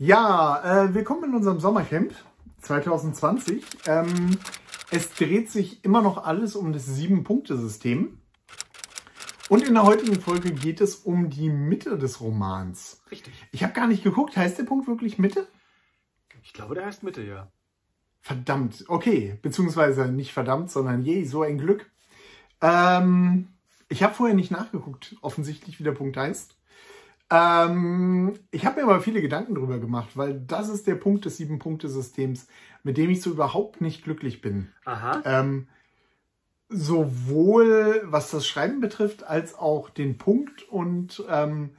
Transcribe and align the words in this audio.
Ja, 0.00 0.84
äh, 0.84 0.94
willkommen 0.94 1.24
in 1.24 1.34
unserem 1.34 1.58
Sommercamp 1.58 2.14
2020. 2.60 3.64
Ähm, 3.88 4.38
es 4.92 5.12
dreht 5.14 5.50
sich 5.50 5.84
immer 5.84 6.02
noch 6.02 6.24
alles 6.24 6.54
um 6.54 6.72
das 6.72 6.86
Sieben-Punkte-System. 6.86 8.16
Und 9.48 9.66
in 9.66 9.74
der 9.74 9.82
heutigen 9.82 10.20
Folge 10.20 10.52
geht 10.52 10.80
es 10.80 10.94
um 10.94 11.30
die 11.30 11.50
Mitte 11.50 11.98
des 11.98 12.20
Romans. 12.20 13.02
Richtig. 13.10 13.34
Ich 13.50 13.64
habe 13.64 13.72
gar 13.72 13.88
nicht 13.88 14.04
geguckt, 14.04 14.36
heißt 14.36 14.56
der 14.60 14.62
Punkt 14.62 14.86
wirklich 14.86 15.18
Mitte? 15.18 15.48
Ich 16.44 16.52
glaube, 16.52 16.76
der 16.76 16.86
heißt 16.86 17.02
Mitte, 17.02 17.24
ja. 17.24 17.50
Verdammt, 18.20 18.84
okay. 18.86 19.36
Beziehungsweise 19.42 20.06
nicht 20.06 20.32
verdammt, 20.32 20.70
sondern 20.70 21.02
je, 21.02 21.24
so 21.24 21.42
ein 21.42 21.58
Glück. 21.58 21.90
Ähm, 22.60 23.48
ich 23.88 24.04
habe 24.04 24.14
vorher 24.14 24.36
nicht 24.36 24.52
nachgeguckt, 24.52 25.16
offensichtlich, 25.22 25.80
wie 25.80 25.84
der 25.84 25.90
Punkt 25.90 26.16
heißt. 26.16 26.57
Ähm, 27.30 28.38
ich 28.50 28.64
habe 28.64 28.80
mir 28.80 28.84
aber 28.84 29.00
viele 29.00 29.20
Gedanken 29.20 29.54
drüber 29.54 29.78
gemacht, 29.78 30.16
weil 30.16 30.40
das 30.40 30.68
ist 30.68 30.86
der 30.86 30.94
Punkt 30.94 31.24
des 31.24 31.36
Sieben-Punkte-Systems, 31.36 32.46
mit 32.82 32.96
dem 32.96 33.10
ich 33.10 33.20
so 33.20 33.30
überhaupt 33.30 33.80
nicht 33.80 34.04
glücklich 34.04 34.40
bin. 34.40 34.68
Aha. 34.84 35.20
Ähm, 35.24 35.68
sowohl 36.70 38.02
was 38.04 38.30
das 38.30 38.46
Schreiben 38.46 38.80
betrifft, 38.80 39.24
als 39.24 39.54
auch 39.54 39.90
den 39.90 40.18
Punkt 40.18 40.62
und 40.62 41.22
ähm, 41.28 41.70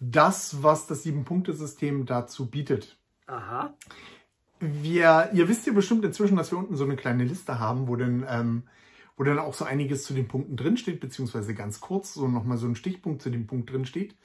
das, 0.00 0.62
was 0.62 0.86
das 0.86 1.02
Sieben-Punkte-System 1.02 2.06
dazu 2.06 2.50
bietet. 2.50 2.98
Aha. 3.26 3.74
Wir, 4.60 5.30
ihr 5.32 5.48
wisst 5.48 5.66
ja 5.66 5.72
bestimmt 5.72 6.04
inzwischen, 6.04 6.36
dass 6.36 6.50
wir 6.50 6.58
unten 6.58 6.76
so 6.76 6.84
eine 6.84 6.96
kleine 6.96 7.24
Liste 7.24 7.58
haben, 7.58 7.88
wo 7.88 7.96
dann, 7.96 8.26
ähm, 8.28 8.62
wo 9.16 9.24
dann 9.24 9.38
auch 9.38 9.54
so 9.54 9.64
einiges 9.64 10.04
zu 10.04 10.14
den 10.14 10.28
Punkten 10.28 10.56
drinsteht, 10.56 11.00
beziehungsweise 11.00 11.54
ganz 11.54 11.80
kurz 11.80 12.14
so 12.14 12.28
nochmal 12.28 12.58
so 12.58 12.66
ein 12.66 12.74
Stichpunkt 12.74 13.22
zu 13.22 13.30
dem 13.30 13.46
Punkt 13.46 13.70
drinsteht. 13.70 14.16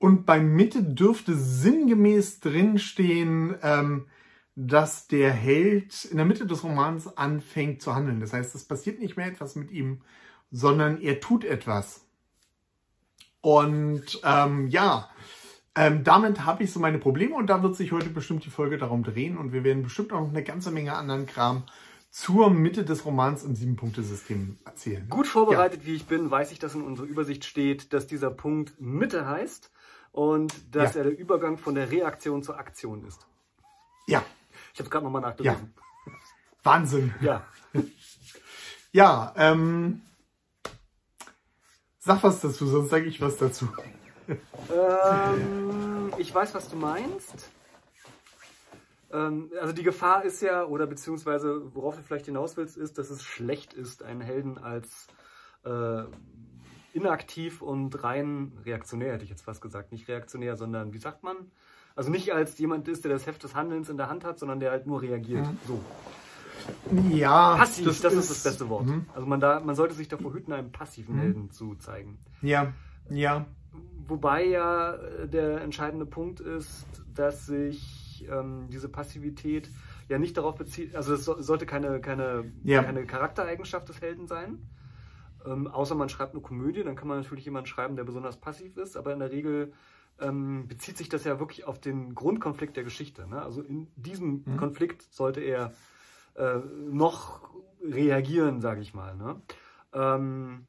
Und 0.00 0.24
bei 0.24 0.40
Mitte 0.40 0.82
dürfte 0.82 1.36
sinngemäß 1.36 2.40
drinstehen, 2.40 3.54
ähm, 3.62 4.06
dass 4.56 5.06
der 5.08 5.30
Held 5.30 6.06
in 6.06 6.16
der 6.16 6.24
Mitte 6.24 6.46
des 6.46 6.64
Romans 6.64 7.18
anfängt 7.18 7.82
zu 7.82 7.94
handeln. 7.94 8.18
Das 8.18 8.32
heißt, 8.32 8.54
es 8.54 8.64
passiert 8.64 8.98
nicht 8.98 9.18
mehr 9.18 9.26
etwas 9.26 9.56
mit 9.56 9.70
ihm, 9.70 10.00
sondern 10.50 11.02
er 11.02 11.20
tut 11.20 11.44
etwas. 11.44 12.06
Und 13.42 14.22
ähm, 14.24 14.68
ja, 14.68 15.10
ähm, 15.74 16.02
damit 16.02 16.46
habe 16.46 16.64
ich 16.64 16.72
so 16.72 16.80
meine 16.80 16.98
Probleme 16.98 17.34
und 17.34 17.48
da 17.48 17.62
wird 17.62 17.76
sich 17.76 17.92
heute 17.92 18.08
bestimmt 18.08 18.46
die 18.46 18.50
Folge 18.50 18.78
darum 18.78 19.02
drehen 19.02 19.36
und 19.36 19.52
wir 19.52 19.64
werden 19.64 19.82
bestimmt 19.82 20.14
auch 20.14 20.20
noch 20.22 20.30
eine 20.30 20.42
ganze 20.42 20.70
Menge 20.70 20.94
anderen 20.94 21.26
Kram 21.26 21.64
zur 22.10 22.48
Mitte 22.48 22.86
des 22.86 23.04
Romans 23.04 23.44
im 23.44 23.54
Sieben-Punkte-System 23.54 24.56
erzählen. 24.64 25.06
Gut 25.10 25.26
vorbereitet, 25.26 25.82
ja. 25.82 25.88
wie 25.88 25.94
ich 25.94 26.06
bin, 26.06 26.30
weiß 26.30 26.52
ich, 26.52 26.58
dass 26.58 26.74
in 26.74 26.80
unserer 26.80 27.06
Übersicht 27.06 27.44
steht, 27.44 27.92
dass 27.92 28.06
dieser 28.06 28.30
Punkt 28.30 28.80
Mitte 28.80 29.26
heißt 29.28 29.70
und 30.12 30.74
dass 30.74 30.94
ja. 30.94 31.00
er 31.00 31.04
der 31.04 31.18
Übergang 31.18 31.58
von 31.58 31.74
der 31.74 31.90
Reaktion 31.90 32.42
zur 32.42 32.58
Aktion 32.58 33.04
ist. 33.04 33.26
Ja. 34.06 34.24
Ich 34.72 34.78
habe 34.78 34.84
es 34.84 34.90
gerade 34.90 35.04
nochmal 35.04 35.22
nachgelesen. 35.22 35.72
Ja. 36.06 36.12
Wahnsinn. 36.62 37.14
Ja. 37.20 37.46
ja, 38.92 39.32
ähm, 39.36 40.02
sag 41.98 42.22
was 42.22 42.40
dazu, 42.40 42.66
sonst 42.66 42.90
sage 42.90 43.06
ich 43.06 43.20
was 43.20 43.36
dazu. 43.36 43.68
Ähm, 44.28 46.12
ich 46.18 46.34
weiß, 46.34 46.54
was 46.54 46.68
du 46.68 46.76
meinst. 46.76 47.50
Ähm, 49.12 49.50
also 49.60 49.72
die 49.72 49.82
Gefahr 49.82 50.24
ist 50.24 50.40
ja, 50.42 50.64
oder 50.64 50.86
beziehungsweise 50.86 51.74
worauf 51.74 51.96
du 51.96 52.02
vielleicht 52.02 52.26
hinaus 52.26 52.56
willst, 52.56 52.76
ist, 52.76 52.98
dass 52.98 53.10
es 53.10 53.22
schlecht 53.22 53.72
ist, 53.72 54.02
einen 54.02 54.20
Helden 54.20 54.58
als 54.58 55.06
äh, 55.64 56.04
inaktiv 56.92 57.62
und 57.62 58.02
rein 58.02 58.52
reaktionär, 58.64 59.14
hätte 59.14 59.24
ich 59.24 59.30
jetzt 59.30 59.42
fast 59.42 59.60
gesagt. 59.60 59.92
Nicht 59.92 60.08
reaktionär, 60.08 60.56
sondern 60.56 60.92
wie 60.92 60.98
sagt 60.98 61.22
man? 61.22 61.36
Also 61.96 62.10
nicht 62.10 62.32
als 62.32 62.58
jemand 62.58 62.88
ist, 62.88 63.04
der 63.04 63.12
das 63.12 63.26
Heft 63.26 63.42
des 63.42 63.54
Handelns 63.54 63.88
in 63.88 63.96
der 63.96 64.08
Hand 64.08 64.24
hat, 64.24 64.38
sondern 64.38 64.60
der 64.60 64.70
halt 64.70 64.86
nur 64.86 65.02
reagiert. 65.02 65.46
Mhm. 65.46 65.58
So. 65.66 65.80
Ja, 67.10 67.56
passiv, 67.56 67.86
das, 67.86 68.00
das 68.00 68.12
ist, 68.14 68.30
ist, 68.30 68.30
das 68.30 68.42
beste 68.52 68.68
Wort. 68.68 68.86
Mhm. 68.86 69.06
Also 69.14 69.26
man, 69.26 69.40
da, 69.40 69.60
man 69.60 69.74
sollte 69.74 69.94
sich 69.94 70.08
davor 70.08 70.32
hüten, 70.32 70.52
einen 70.52 70.72
passiven 70.72 71.16
mhm. 71.16 71.20
Helden 71.20 71.50
zu 71.50 71.74
zeigen. 71.76 72.18
Ja, 72.42 72.72
ja. 73.08 73.46
Wobei 74.06 74.44
ja 74.44 74.96
der 75.26 75.60
entscheidende 75.62 76.06
Punkt 76.06 76.40
ist, 76.40 76.86
dass 77.14 77.46
sich 77.46 78.26
ähm, 78.30 78.66
diese 78.70 78.88
Passivität 78.88 79.70
ja 80.08 80.18
nicht 80.18 80.36
darauf 80.36 80.56
bezieht, 80.56 80.96
also 80.96 81.14
es 81.14 81.24
sollte 81.24 81.66
keine, 81.66 82.00
keine, 82.00 82.52
ja. 82.64 82.82
keine 82.82 83.06
Charaktereigenschaft 83.06 83.88
des 83.88 84.00
Helden 84.00 84.26
sein, 84.26 84.58
ähm, 85.46 85.66
außer 85.66 85.94
man 85.94 86.08
schreibt 86.08 86.32
eine 86.32 86.42
Komödie, 86.42 86.82
dann 86.82 86.96
kann 86.96 87.08
man 87.08 87.18
natürlich 87.18 87.44
jemanden 87.44 87.66
schreiben, 87.66 87.96
der 87.96 88.04
besonders 88.04 88.36
passiv 88.38 88.76
ist, 88.76 88.96
aber 88.96 89.12
in 89.12 89.18
der 89.18 89.30
Regel 89.30 89.72
ähm, 90.20 90.68
bezieht 90.68 90.98
sich 90.98 91.08
das 91.08 91.24
ja 91.24 91.38
wirklich 91.38 91.66
auf 91.66 91.80
den 91.80 92.14
Grundkonflikt 92.14 92.76
der 92.76 92.84
Geschichte. 92.84 93.26
Ne? 93.26 93.42
Also 93.42 93.62
in 93.62 93.88
diesem 93.96 94.42
mhm. 94.44 94.56
Konflikt 94.56 95.02
sollte 95.12 95.40
er 95.40 95.72
äh, 96.34 96.58
noch 96.90 97.40
reagieren, 97.82 98.60
sage 98.60 98.80
ich 98.80 98.94
mal. 98.94 99.16
Ne? 99.16 99.40
Ähm, 99.92 100.66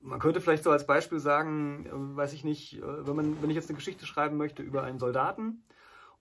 man 0.00 0.18
könnte 0.18 0.40
vielleicht 0.40 0.64
so 0.64 0.70
als 0.70 0.86
Beispiel 0.86 1.18
sagen, 1.18 1.86
äh, 1.86 2.16
weiß 2.16 2.32
ich 2.34 2.44
nicht, 2.44 2.78
äh, 2.78 3.06
wenn, 3.06 3.16
man, 3.16 3.42
wenn 3.42 3.50
ich 3.50 3.56
jetzt 3.56 3.70
eine 3.70 3.76
Geschichte 3.76 4.06
schreiben 4.06 4.36
möchte 4.36 4.62
über 4.62 4.82
einen 4.82 4.98
Soldaten, 4.98 5.62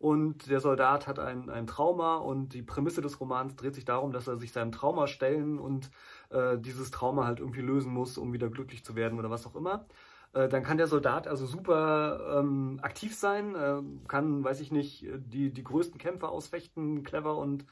und 0.02 0.50
der 0.50 0.60
Soldat 0.60 1.06
hat 1.06 1.20
ein, 1.20 1.52
ein 1.52 1.68
Trauma 1.68 2.16
und 2.16 2.56
die 2.56 2.64
Prämisse 2.64 3.02
des 3.02 3.20
Romans 3.20 3.56
dreht 3.56 3.76
sich 3.76 3.86
darum, 3.86 4.12
dass 4.12 4.28
er 4.28 4.38
sich 4.38 4.52
seinem 4.52 4.72
Trauma 4.72 5.06
stellen 5.06 5.60
und 5.60 5.92
äh, 6.32 6.58
dieses 6.58 6.92
Trauma 6.92 7.26
halt 7.26 7.40
irgendwie 7.40 7.62
lösen 7.62 7.94
muss, 7.94 8.18
um 8.18 8.34
wieder 8.34 8.50
glücklich 8.50 8.84
zu 8.84 8.96
werden 8.96 9.20
oder 9.20 9.30
was 9.30 9.46
auch 9.46 9.56
immer. 9.56 9.86
Äh, 10.34 10.48
dann 10.48 10.64
kann 10.64 10.78
der 10.78 10.88
Soldat 10.88 11.28
also 11.28 11.46
super 11.46 12.40
ähm, 12.40 12.80
aktiv 12.82 13.16
sein, 13.16 13.56
äh, 13.56 13.82
kann, 14.08 14.44
weiß 14.44 14.62
ich 14.62 14.72
nicht, 14.72 15.06
die, 15.18 15.52
die 15.52 15.64
größten 15.64 16.00
Kämpfe 16.00 16.30
ausfechten, 16.30 17.04
clever 17.04 17.38
und, 17.38 17.66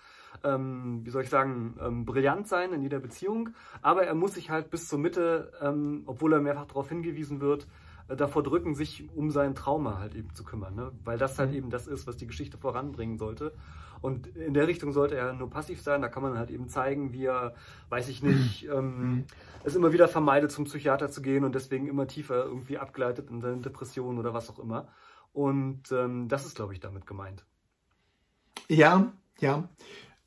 ähm, 0.43 1.01
wie 1.03 1.09
soll 1.09 1.23
ich 1.23 1.29
sagen, 1.29 1.77
ähm, 1.81 2.05
brillant 2.05 2.47
sein 2.47 2.73
in 2.73 2.81
jeder 2.81 2.99
Beziehung. 2.99 3.49
Aber 3.81 4.03
er 4.03 4.15
muss 4.15 4.33
sich 4.33 4.49
halt 4.49 4.69
bis 4.69 4.89
zur 4.89 4.99
Mitte, 4.99 5.53
ähm, 5.61 6.03
obwohl 6.05 6.33
er 6.33 6.41
mehrfach 6.41 6.65
darauf 6.65 6.89
hingewiesen 6.89 7.39
wird, 7.39 7.67
davor 8.15 8.43
drücken, 8.43 8.75
sich 8.75 9.07
um 9.15 9.31
sein 9.31 9.55
Trauma 9.55 9.99
halt 9.99 10.15
eben 10.15 10.33
zu 10.33 10.43
kümmern, 10.43 10.75
ne? 10.75 10.91
weil 11.03 11.17
das 11.17 11.37
halt 11.37 11.51
mhm. 11.51 11.57
eben 11.57 11.69
das 11.69 11.87
ist, 11.87 12.07
was 12.07 12.17
die 12.17 12.27
Geschichte 12.27 12.57
voranbringen 12.57 13.17
sollte. 13.17 13.53
Und 14.01 14.27
in 14.27 14.53
der 14.53 14.67
Richtung 14.67 14.93
sollte 14.93 15.15
er 15.15 15.33
nur 15.33 15.49
passiv 15.49 15.81
sein. 15.81 16.01
Da 16.01 16.07
kann 16.07 16.23
man 16.23 16.37
halt 16.37 16.51
eben 16.51 16.69
zeigen, 16.69 17.11
wie 17.11 17.25
er, 17.25 17.53
weiß 17.89 18.07
ich 18.07 18.23
nicht, 18.23 18.67
ähm, 18.73 19.01
mhm. 19.01 19.23
es 19.63 19.75
immer 19.75 19.91
wieder 19.91 20.07
vermeidet, 20.07 20.51
zum 20.51 20.65
Psychiater 20.65 21.09
zu 21.09 21.21
gehen 21.21 21.43
und 21.43 21.53
deswegen 21.53 21.87
immer 21.87 22.07
tiefer 22.07 22.45
irgendwie 22.45 22.77
abgleitet 22.77 23.29
in 23.29 23.41
seine 23.41 23.57
Depression 23.57 24.17
oder 24.17 24.33
was 24.33 24.49
auch 24.49 24.59
immer. 24.59 24.87
Und 25.33 25.91
ähm, 25.91 26.27
das 26.27 26.45
ist, 26.45 26.55
glaube 26.55 26.73
ich, 26.73 26.79
damit 26.79 27.05
gemeint. 27.05 27.43
Ja, 28.67 29.11
ja. 29.39 29.67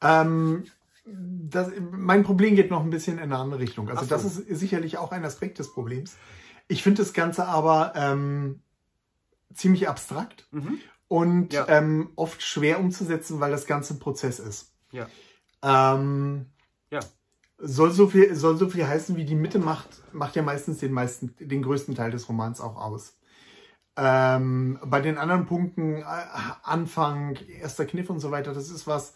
Ähm, 0.00 0.65
das, 1.04 1.71
mein 1.91 2.22
Problem 2.22 2.54
geht 2.54 2.71
noch 2.71 2.84
ein 2.84 2.91
bisschen 2.91 3.16
in 3.16 3.25
eine 3.25 3.38
andere 3.38 3.60
Richtung. 3.60 3.88
Also 3.88 4.03
so. 4.03 4.09
das 4.09 4.25
ist 4.25 4.59
sicherlich 4.60 4.98
auch 4.98 5.12
ein 5.12 5.25
Aspekt 5.25 5.59
des 5.59 5.72
Problems. 5.72 6.16
Ich 6.68 6.82
finde 6.82 7.02
das 7.02 7.12
Ganze 7.12 7.46
aber 7.46 7.92
ähm, 7.96 8.60
ziemlich 9.54 9.88
abstrakt 9.88 10.46
mhm. 10.50 10.78
und 11.08 11.52
ja. 11.52 11.66
ähm, 11.68 12.10
oft 12.16 12.42
schwer 12.42 12.80
umzusetzen, 12.80 13.40
weil 13.40 13.50
das 13.50 13.66
Ganze 13.66 13.94
ein 13.94 13.98
Prozess 13.98 14.38
ist. 14.38 14.72
Ja. 14.90 15.06
Ähm, 15.62 16.46
ja. 16.90 17.00
Soll 17.58 17.92
so 17.92 18.08
viel, 18.08 18.34
soll 18.34 18.56
so 18.56 18.68
viel 18.68 18.86
heißen, 18.86 19.16
wie 19.16 19.24
die 19.24 19.36
Mitte 19.36 19.58
macht, 19.58 19.88
macht 20.12 20.36
ja 20.36 20.42
meistens 20.42 20.78
den 20.78 20.92
meisten, 20.92 21.34
den 21.38 21.62
größten 21.62 21.94
Teil 21.94 22.10
des 22.10 22.28
Romans 22.28 22.60
auch 22.60 22.76
aus. 22.76 23.16
Ähm, 23.96 24.78
bei 24.84 25.00
den 25.00 25.18
anderen 25.18 25.46
Punkten, 25.46 25.96
äh, 25.96 26.04
Anfang, 26.62 27.36
erster 27.60 27.84
Kniff 27.84 28.08
und 28.08 28.20
so 28.20 28.30
weiter, 28.30 28.54
das 28.54 28.70
ist 28.70 28.86
was, 28.86 29.12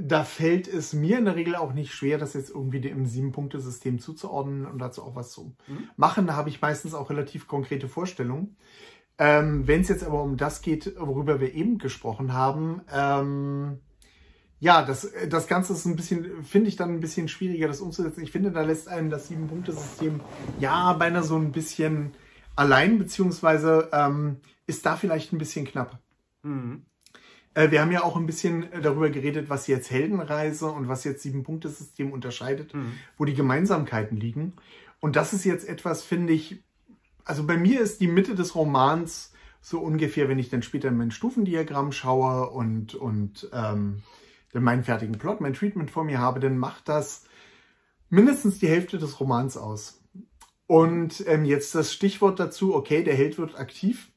da 0.00 0.24
fällt 0.24 0.68
es 0.68 0.92
mir 0.92 1.18
in 1.18 1.24
der 1.24 1.36
Regel 1.36 1.54
auch 1.56 1.72
nicht 1.72 1.92
schwer, 1.92 2.18
das 2.18 2.34
jetzt 2.34 2.50
irgendwie 2.50 2.78
im 2.88 3.06
Sieben-Punkte-System 3.06 3.98
zuzuordnen 3.98 4.66
und 4.66 4.78
dazu 4.78 5.02
auch 5.02 5.16
was 5.16 5.30
zu 5.30 5.54
mhm. 5.66 5.88
machen. 5.96 6.26
Da 6.26 6.36
habe 6.36 6.48
ich 6.48 6.60
meistens 6.60 6.94
auch 6.94 7.10
relativ 7.10 7.46
konkrete 7.46 7.88
Vorstellungen. 7.88 8.56
Ähm, 9.18 9.66
Wenn 9.66 9.80
es 9.80 9.88
jetzt 9.88 10.04
aber 10.04 10.22
um 10.22 10.36
das 10.36 10.62
geht, 10.62 10.94
worüber 10.98 11.40
wir 11.40 11.54
eben 11.54 11.78
gesprochen 11.78 12.32
haben, 12.32 12.82
ähm, 12.92 13.78
ja, 14.60 14.82
das, 14.82 15.08
das 15.28 15.46
Ganze 15.46 15.72
ist 15.72 15.84
ein 15.84 15.96
bisschen, 15.96 16.42
finde 16.42 16.68
ich 16.68 16.76
dann 16.76 16.90
ein 16.90 17.00
bisschen 17.00 17.28
schwieriger, 17.28 17.68
das 17.68 17.80
umzusetzen. 17.80 18.22
Ich 18.22 18.32
finde, 18.32 18.50
da 18.50 18.62
lässt 18.62 18.88
einen 18.88 19.10
das 19.10 19.28
Sieben-Punkte-System 19.28 20.20
ja 20.58 20.92
beinahe 20.94 21.22
so 21.22 21.36
ein 21.36 21.52
bisschen 21.52 22.12
allein, 22.56 22.98
beziehungsweise 22.98 23.88
ähm, 23.92 24.38
ist 24.66 24.84
da 24.84 24.96
vielleicht 24.96 25.32
ein 25.32 25.38
bisschen 25.38 25.64
knapp. 25.64 26.00
Mhm. 26.42 26.82
Äh, 27.58 27.72
wir 27.72 27.80
haben 27.80 27.90
ja 27.90 28.04
auch 28.04 28.16
ein 28.16 28.26
bisschen 28.26 28.72
äh, 28.72 28.80
darüber 28.80 29.10
geredet, 29.10 29.50
was 29.50 29.66
jetzt 29.66 29.90
Heldenreise 29.90 30.70
und 30.70 30.86
was 30.86 31.02
jetzt 31.02 31.22
Sieben-Punkte-System 31.22 32.12
unterscheidet, 32.12 32.72
mhm. 32.72 32.92
wo 33.16 33.24
die 33.24 33.34
Gemeinsamkeiten 33.34 34.16
liegen. 34.16 34.52
Und 35.00 35.16
das 35.16 35.32
ist 35.32 35.44
jetzt 35.44 35.68
etwas, 35.68 36.04
finde 36.04 36.32
ich, 36.32 36.62
also 37.24 37.44
bei 37.44 37.56
mir 37.56 37.80
ist 37.80 38.00
die 38.00 38.06
Mitte 38.06 38.36
des 38.36 38.54
Romans 38.54 39.32
so 39.60 39.80
ungefähr, 39.80 40.28
wenn 40.28 40.38
ich 40.38 40.50
dann 40.50 40.62
später 40.62 40.88
in 40.88 40.96
mein 40.96 41.10
Stufendiagramm 41.10 41.90
schaue 41.90 42.48
und, 42.50 42.94
und 42.94 43.50
ähm, 43.52 44.02
dann 44.52 44.62
meinen 44.62 44.84
fertigen 44.84 45.18
Plot, 45.18 45.40
mein 45.40 45.54
Treatment 45.54 45.90
vor 45.90 46.04
mir 46.04 46.20
habe, 46.20 46.38
dann 46.38 46.58
macht 46.58 46.88
das 46.88 47.24
mindestens 48.08 48.60
die 48.60 48.68
Hälfte 48.68 48.98
des 48.98 49.18
Romans 49.18 49.56
aus. 49.56 50.00
Und 50.68 51.24
ähm, 51.26 51.44
jetzt 51.44 51.74
das 51.74 51.92
Stichwort 51.92 52.38
dazu, 52.38 52.74
okay, 52.74 53.02
der 53.02 53.16
Held 53.16 53.36
wird 53.36 53.58
aktiv. 53.58 54.12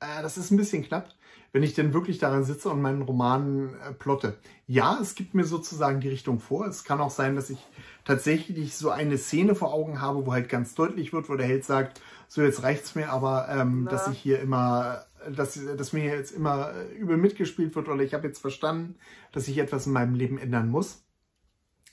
Äh, 0.00 0.22
das 0.22 0.36
ist 0.36 0.50
ein 0.50 0.56
bisschen 0.56 0.82
knapp 0.82 1.14
wenn 1.52 1.62
ich 1.62 1.74
denn 1.74 1.92
wirklich 1.92 2.18
daran 2.18 2.44
sitze 2.44 2.68
und 2.68 2.80
meinen 2.80 3.02
Roman 3.02 3.74
äh, 3.74 3.92
plotte. 3.92 4.38
Ja, 4.66 4.98
es 5.00 5.14
gibt 5.14 5.34
mir 5.34 5.44
sozusagen 5.44 6.00
die 6.00 6.08
Richtung 6.08 6.38
vor. 6.38 6.66
Es 6.66 6.84
kann 6.84 7.00
auch 7.00 7.10
sein, 7.10 7.34
dass 7.34 7.50
ich 7.50 7.58
tatsächlich 8.04 8.76
so 8.76 8.90
eine 8.90 9.18
Szene 9.18 9.54
vor 9.54 9.72
Augen 9.72 10.00
habe, 10.00 10.26
wo 10.26 10.32
halt 10.32 10.48
ganz 10.48 10.74
deutlich 10.74 11.12
wird, 11.12 11.28
wo 11.28 11.34
der 11.34 11.46
Held 11.46 11.64
sagt, 11.64 12.00
so 12.28 12.42
jetzt 12.42 12.62
reicht's 12.62 12.94
mir 12.94 13.10
aber, 13.10 13.48
ähm, 13.48 13.88
dass 13.90 14.06
ich 14.08 14.18
hier 14.18 14.40
immer, 14.40 15.04
dass, 15.28 15.58
dass 15.76 15.92
mir 15.92 16.04
jetzt 16.04 16.30
immer 16.30 16.72
äh, 16.72 16.94
übel 16.94 17.16
mitgespielt 17.16 17.74
wird 17.74 17.88
oder 17.88 18.02
ich 18.02 18.14
habe 18.14 18.28
jetzt 18.28 18.40
verstanden, 18.40 18.94
dass 19.32 19.48
ich 19.48 19.58
etwas 19.58 19.86
in 19.86 19.92
meinem 19.92 20.14
Leben 20.14 20.38
ändern 20.38 20.68
muss. 20.68 21.04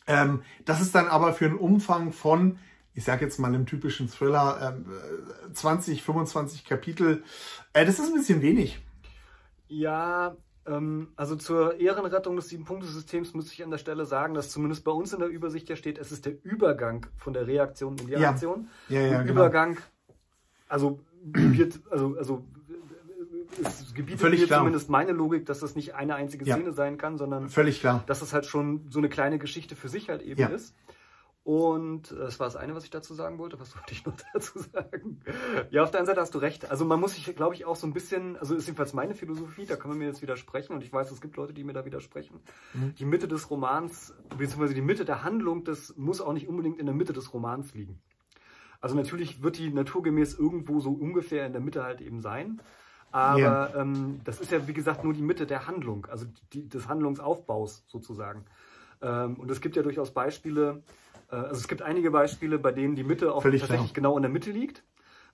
Ähm, 0.05 0.43
das 0.65 0.81
ist 0.81 0.93
dann 0.93 1.07
aber 1.07 1.33
für 1.33 1.45
einen 1.45 1.57
Umfang 1.57 2.13
von, 2.13 2.59
ich 2.93 3.03
sage 3.03 3.25
jetzt 3.25 3.39
mal 3.39 3.53
im 3.53 3.65
typischen 3.65 4.09
Thriller, 4.09 4.77
äh, 5.49 5.53
20, 5.53 6.03
25 6.03 6.65
Kapitel. 6.65 7.23
Äh, 7.73 7.85
das 7.85 7.99
ist 7.99 8.07
ein 8.07 8.13
bisschen 8.13 8.41
wenig. 8.41 8.79
Ja, 9.67 10.35
ähm, 10.65 11.09
also 11.15 11.35
zur 11.35 11.79
Ehrenrettung 11.79 12.35
des 12.35 12.49
Sieben-Punkte-Systems 12.49 13.33
muss 13.33 13.51
ich 13.51 13.63
an 13.63 13.71
der 13.71 13.77
Stelle 13.77 14.05
sagen, 14.05 14.33
dass 14.33 14.49
zumindest 14.49 14.83
bei 14.83 14.91
uns 14.91 15.13
in 15.13 15.19
der 15.19 15.29
Übersicht 15.29 15.69
ja 15.69 15.75
steht, 15.75 15.97
es 15.97 16.11
ist 16.11 16.25
der 16.25 16.33
Übergang 16.43 17.05
von 17.17 17.33
der 17.33 17.47
Reaktion 17.47 17.97
in 17.97 18.07
die 18.07 18.15
Reaktion. 18.15 18.67
Ja, 18.89 18.99
ja, 18.99 19.07
ja 19.07 19.21
genau. 19.21 19.33
Übergang, 19.33 19.77
also, 20.67 20.99
wird, 21.21 21.79
also, 21.89 22.15
also 22.17 22.43
es 23.63 23.93
gebietet 23.93 24.21
Völlig 24.21 24.41
mir 24.41 24.47
klar. 24.47 24.59
zumindest 24.59 24.89
meine 24.89 25.13
Logik, 25.13 25.45
dass 25.45 25.59
das 25.59 25.75
nicht 25.75 25.95
eine 25.95 26.15
einzige 26.15 26.45
Szene 26.45 26.65
ja. 26.65 26.71
sein 26.71 26.97
kann, 26.97 27.17
sondern 27.17 27.49
Völlig 27.49 27.79
klar. 27.79 28.03
dass 28.07 28.21
es 28.21 28.33
halt 28.33 28.45
schon 28.45 28.85
so 28.89 28.99
eine 28.99 29.09
kleine 29.09 29.39
Geschichte 29.39 29.75
für 29.75 29.89
sich 29.89 30.09
halt 30.09 30.21
eben 30.21 30.39
ja. 30.39 30.47
ist. 30.47 30.75
Und 31.47 32.11
das 32.11 32.41
war 32.41 32.47
das 32.47 32.57
eine, 32.57 32.75
was 32.75 32.83
ich 32.83 32.89
dazu 32.89 33.13
sagen 33.13 33.37
wollte. 33.37 33.57
Was 33.57 33.73
wollte 33.73 33.93
ich 33.93 34.05
noch 34.05 34.17
dazu 34.33 34.59
sagen? 34.59 35.21
Ja, 35.69 35.83
auf 35.83 35.91
der 35.91 36.01
einen 36.01 36.07
Seite 36.07 36.19
hast 36.19 36.35
du 36.35 36.39
recht. 36.39 36.69
Also 36.69 36.83
man 36.83 36.99
muss 36.99 37.15
sich, 37.15 37.23
glaube 37.37 37.55
ich, 37.55 37.63
auch 37.63 37.77
so 37.77 37.87
ein 37.87 37.93
bisschen, 37.93 38.35
also 38.35 38.53
ist 38.53 38.67
jedenfalls 38.67 38.91
meine 38.91 39.15
Philosophie, 39.15 39.65
da 39.65 39.77
kann 39.77 39.87
man 39.87 39.97
mir 39.97 40.07
jetzt 40.07 40.21
widersprechen 40.21 40.73
und 40.73 40.83
ich 40.83 40.91
weiß, 40.91 41.09
es 41.09 41.21
gibt 41.21 41.37
Leute, 41.37 41.53
die 41.53 41.63
mir 41.63 41.71
da 41.71 41.85
widersprechen. 41.85 42.41
Mhm. 42.73 42.95
Die 42.95 43.05
Mitte 43.05 43.29
des 43.29 43.49
Romans, 43.49 44.13
beziehungsweise 44.37 44.73
die 44.73 44.81
Mitte 44.81 45.05
der 45.05 45.23
Handlung, 45.23 45.63
das 45.63 45.95
muss 45.95 46.19
auch 46.19 46.33
nicht 46.33 46.49
unbedingt 46.49 46.79
in 46.79 46.85
der 46.85 46.93
Mitte 46.93 47.13
des 47.13 47.33
Romans 47.33 47.73
liegen. 47.73 48.01
Also 48.81 48.97
natürlich 48.97 49.41
wird 49.41 49.57
die 49.57 49.71
naturgemäß 49.71 50.37
irgendwo 50.37 50.81
so 50.81 50.91
ungefähr 50.91 51.45
in 51.45 51.53
der 51.53 51.61
Mitte 51.61 51.81
halt 51.81 52.01
eben 52.01 52.19
sein. 52.19 52.61
Aber 53.13 53.39
ja. 53.39 53.73
ähm, 53.73 54.19
das 54.25 54.41
ist 54.41 54.51
ja, 54.51 54.67
wie 54.67 54.73
gesagt, 54.73 55.05
nur 55.05 55.13
die 55.13 55.21
Mitte 55.21 55.47
der 55.47 55.65
Handlung, 55.65 56.07
also 56.07 56.25
die, 56.51 56.67
des 56.67 56.89
Handlungsaufbaus 56.89 57.85
sozusagen. 57.87 58.43
Ähm, 59.01 59.35
und 59.35 59.49
es 59.51 59.61
gibt 59.61 59.75
ja 59.75 59.83
durchaus 59.83 60.11
Beispiele, 60.11 60.83
also 61.35 61.55
es 61.55 61.67
gibt 61.67 61.81
einige 61.81 62.11
Beispiele, 62.11 62.57
bei 62.59 62.71
denen 62.71 62.95
die 62.95 63.03
Mitte 63.03 63.33
auch 63.33 63.41
Völlig 63.41 63.61
tatsächlich 63.61 63.93
klar. 63.93 64.03
genau 64.03 64.17
in 64.17 64.23
der 64.23 64.31
Mitte 64.31 64.51
liegt, 64.51 64.83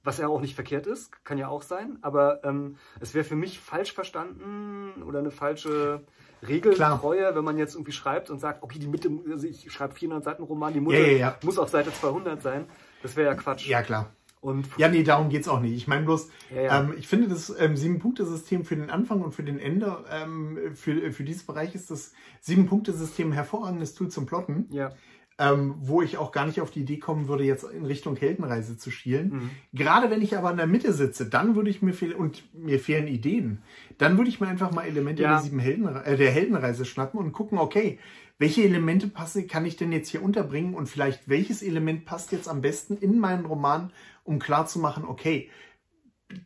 was 0.03 0.17
ja 0.17 0.27
auch 0.27 0.41
nicht 0.41 0.55
verkehrt 0.55 0.87
ist, 0.87 1.23
kann 1.23 1.37
ja 1.37 1.47
auch 1.47 1.61
sein, 1.61 1.97
aber 2.01 2.43
ähm, 2.43 2.77
es 2.99 3.13
wäre 3.13 3.23
für 3.23 3.35
mich 3.35 3.59
falsch 3.59 3.93
verstanden 3.93 5.03
oder 5.03 5.19
eine 5.19 5.31
falsche 5.31 6.01
Regeltreue, 6.47 7.35
wenn 7.35 7.43
man 7.43 7.57
jetzt 7.57 7.75
irgendwie 7.75 7.93
schreibt 7.93 8.29
und 8.29 8.39
sagt, 8.39 8.63
okay, 8.63 8.79
die 8.79 8.87
Mitte, 8.87 9.09
also 9.29 9.47
ich 9.47 9.71
schreibe 9.71 9.95
400 9.95 10.23
Seiten 10.23 10.43
Roman, 10.43 10.73
die 10.73 10.81
Mutter 10.81 10.99
ja, 10.99 11.07
ja, 11.07 11.17
ja. 11.17 11.37
muss 11.43 11.57
auf 11.57 11.69
Seite 11.69 11.93
200 11.93 12.41
sein. 12.41 12.65
Das 13.01 13.15
wäre 13.15 13.29
ja 13.29 13.35
Quatsch. 13.35 13.67
Ja, 13.67 13.81
klar. 13.81 14.11
Und 14.41 14.67
ja, 14.77 14.89
nee, 14.89 15.03
darum 15.03 15.29
geht 15.29 15.43
es 15.43 15.47
auch 15.47 15.61
nicht. 15.61 15.73
Ich 15.73 15.87
meine 15.87 16.03
bloß, 16.03 16.29
ähm, 16.53 16.93
ich 16.97 17.07
finde 17.07 17.29
das 17.29 17.53
ähm, 17.57 17.77
Sieben-Punkte-System 17.77 18.65
für 18.65 18.75
den 18.75 18.89
Anfang 18.89 19.21
und 19.21 19.31
für 19.31 19.43
den 19.43 19.57
Ende, 19.57 20.03
ähm, 20.11 20.75
für, 20.75 21.13
für 21.13 21.23
dieses 21.23 21.45
Bereich 21.45 21.75
ist 21.75 21.89
das 21.89 22.11
Sieben-Punkte-System 22.41 23.29
ein 23.29 23.33
hervorragendes 23.33 23.93
Tool 23.93 24.09
zum 24.09 24.25
Plotten. 24.25 24.67
Ja 24.69 24.91
ähm, 25.39 25.75
wo 25.79 26.01
ich 26.01 26.17
auch 26.17 26.31
gar 26.31 26.45
nicht 26.45 26.61
auf 26.61 26.69
die 26.69 26.81
Idee 26.81 26.99
kommen 26.99 27.27
würde, 27.27 27.43
jetzt 27.43 27.63
in 27.63 27.85
Richtung 27.85 28.15
Heldenreise 28.15 28.77
zu 28.77 28.91
schielen. 28.91 29.29
Mhm. 29.29 29.49
Gerade 29.73 30.11
wenn 30.11 30.21
ich 30.21 30.37
aber 30.37 30.51
in 30.51 30.57
der 30.57 30.67
Mitte 30.67 30.93
sitze, 30.93 31.25
dann 31.25 31.55
würde 31.55 31.69
ich 31.69 31.81
mir 31.81 31.93
fehlen, 31.93 32.13
und 32.13 32.43
mir 32.53 32.79
fehlen 32.79 33.07
Ideen, 33.07 33.63
dann 33.97 34.17
würde 34.17 34.29
ich 34.29 34.39
mir 34.39 34.47
einfach 34.47 34.71
mal 34.71 34.85
Elemente 34.85 35.23
ja. 35.23 35.31
der, 35.31 35.39
sieben 35.39 35.59
Helden, 35.59 35.87
äh, 35.87 36.17
der 36.17 36.31
Heldenreise 36.31 36.85
schnappen 36.85 37.19
und 37.19 37.31
gucken, 37.31 37.57
okay, 37.57 37.99
welche 38.37 38.63
Elemente 38.63 39.07
passe, 39.07 39.47
kann 39.47 39.65
ich 39.65 39.75
denn 39.75 39.91
jetzt 39.91 40.09
hier 40.09 40.23
unterbringen 40.23 40.75
und 40.75 40.87
vielleicht 40.87 41.29
welches 41.29 41.63
Element 41.63 42.05
passt 42.05 42.31
jetzt 42.31 42.47
am 42.47 42.61
besten 42.61 42.97
in 42.97 43.19
meinen 43.19 43.45
Roman, 43.45 43.91
um 44.23 44.39
klarzumachen, 44.39 45.05
okay, 45.05 45.49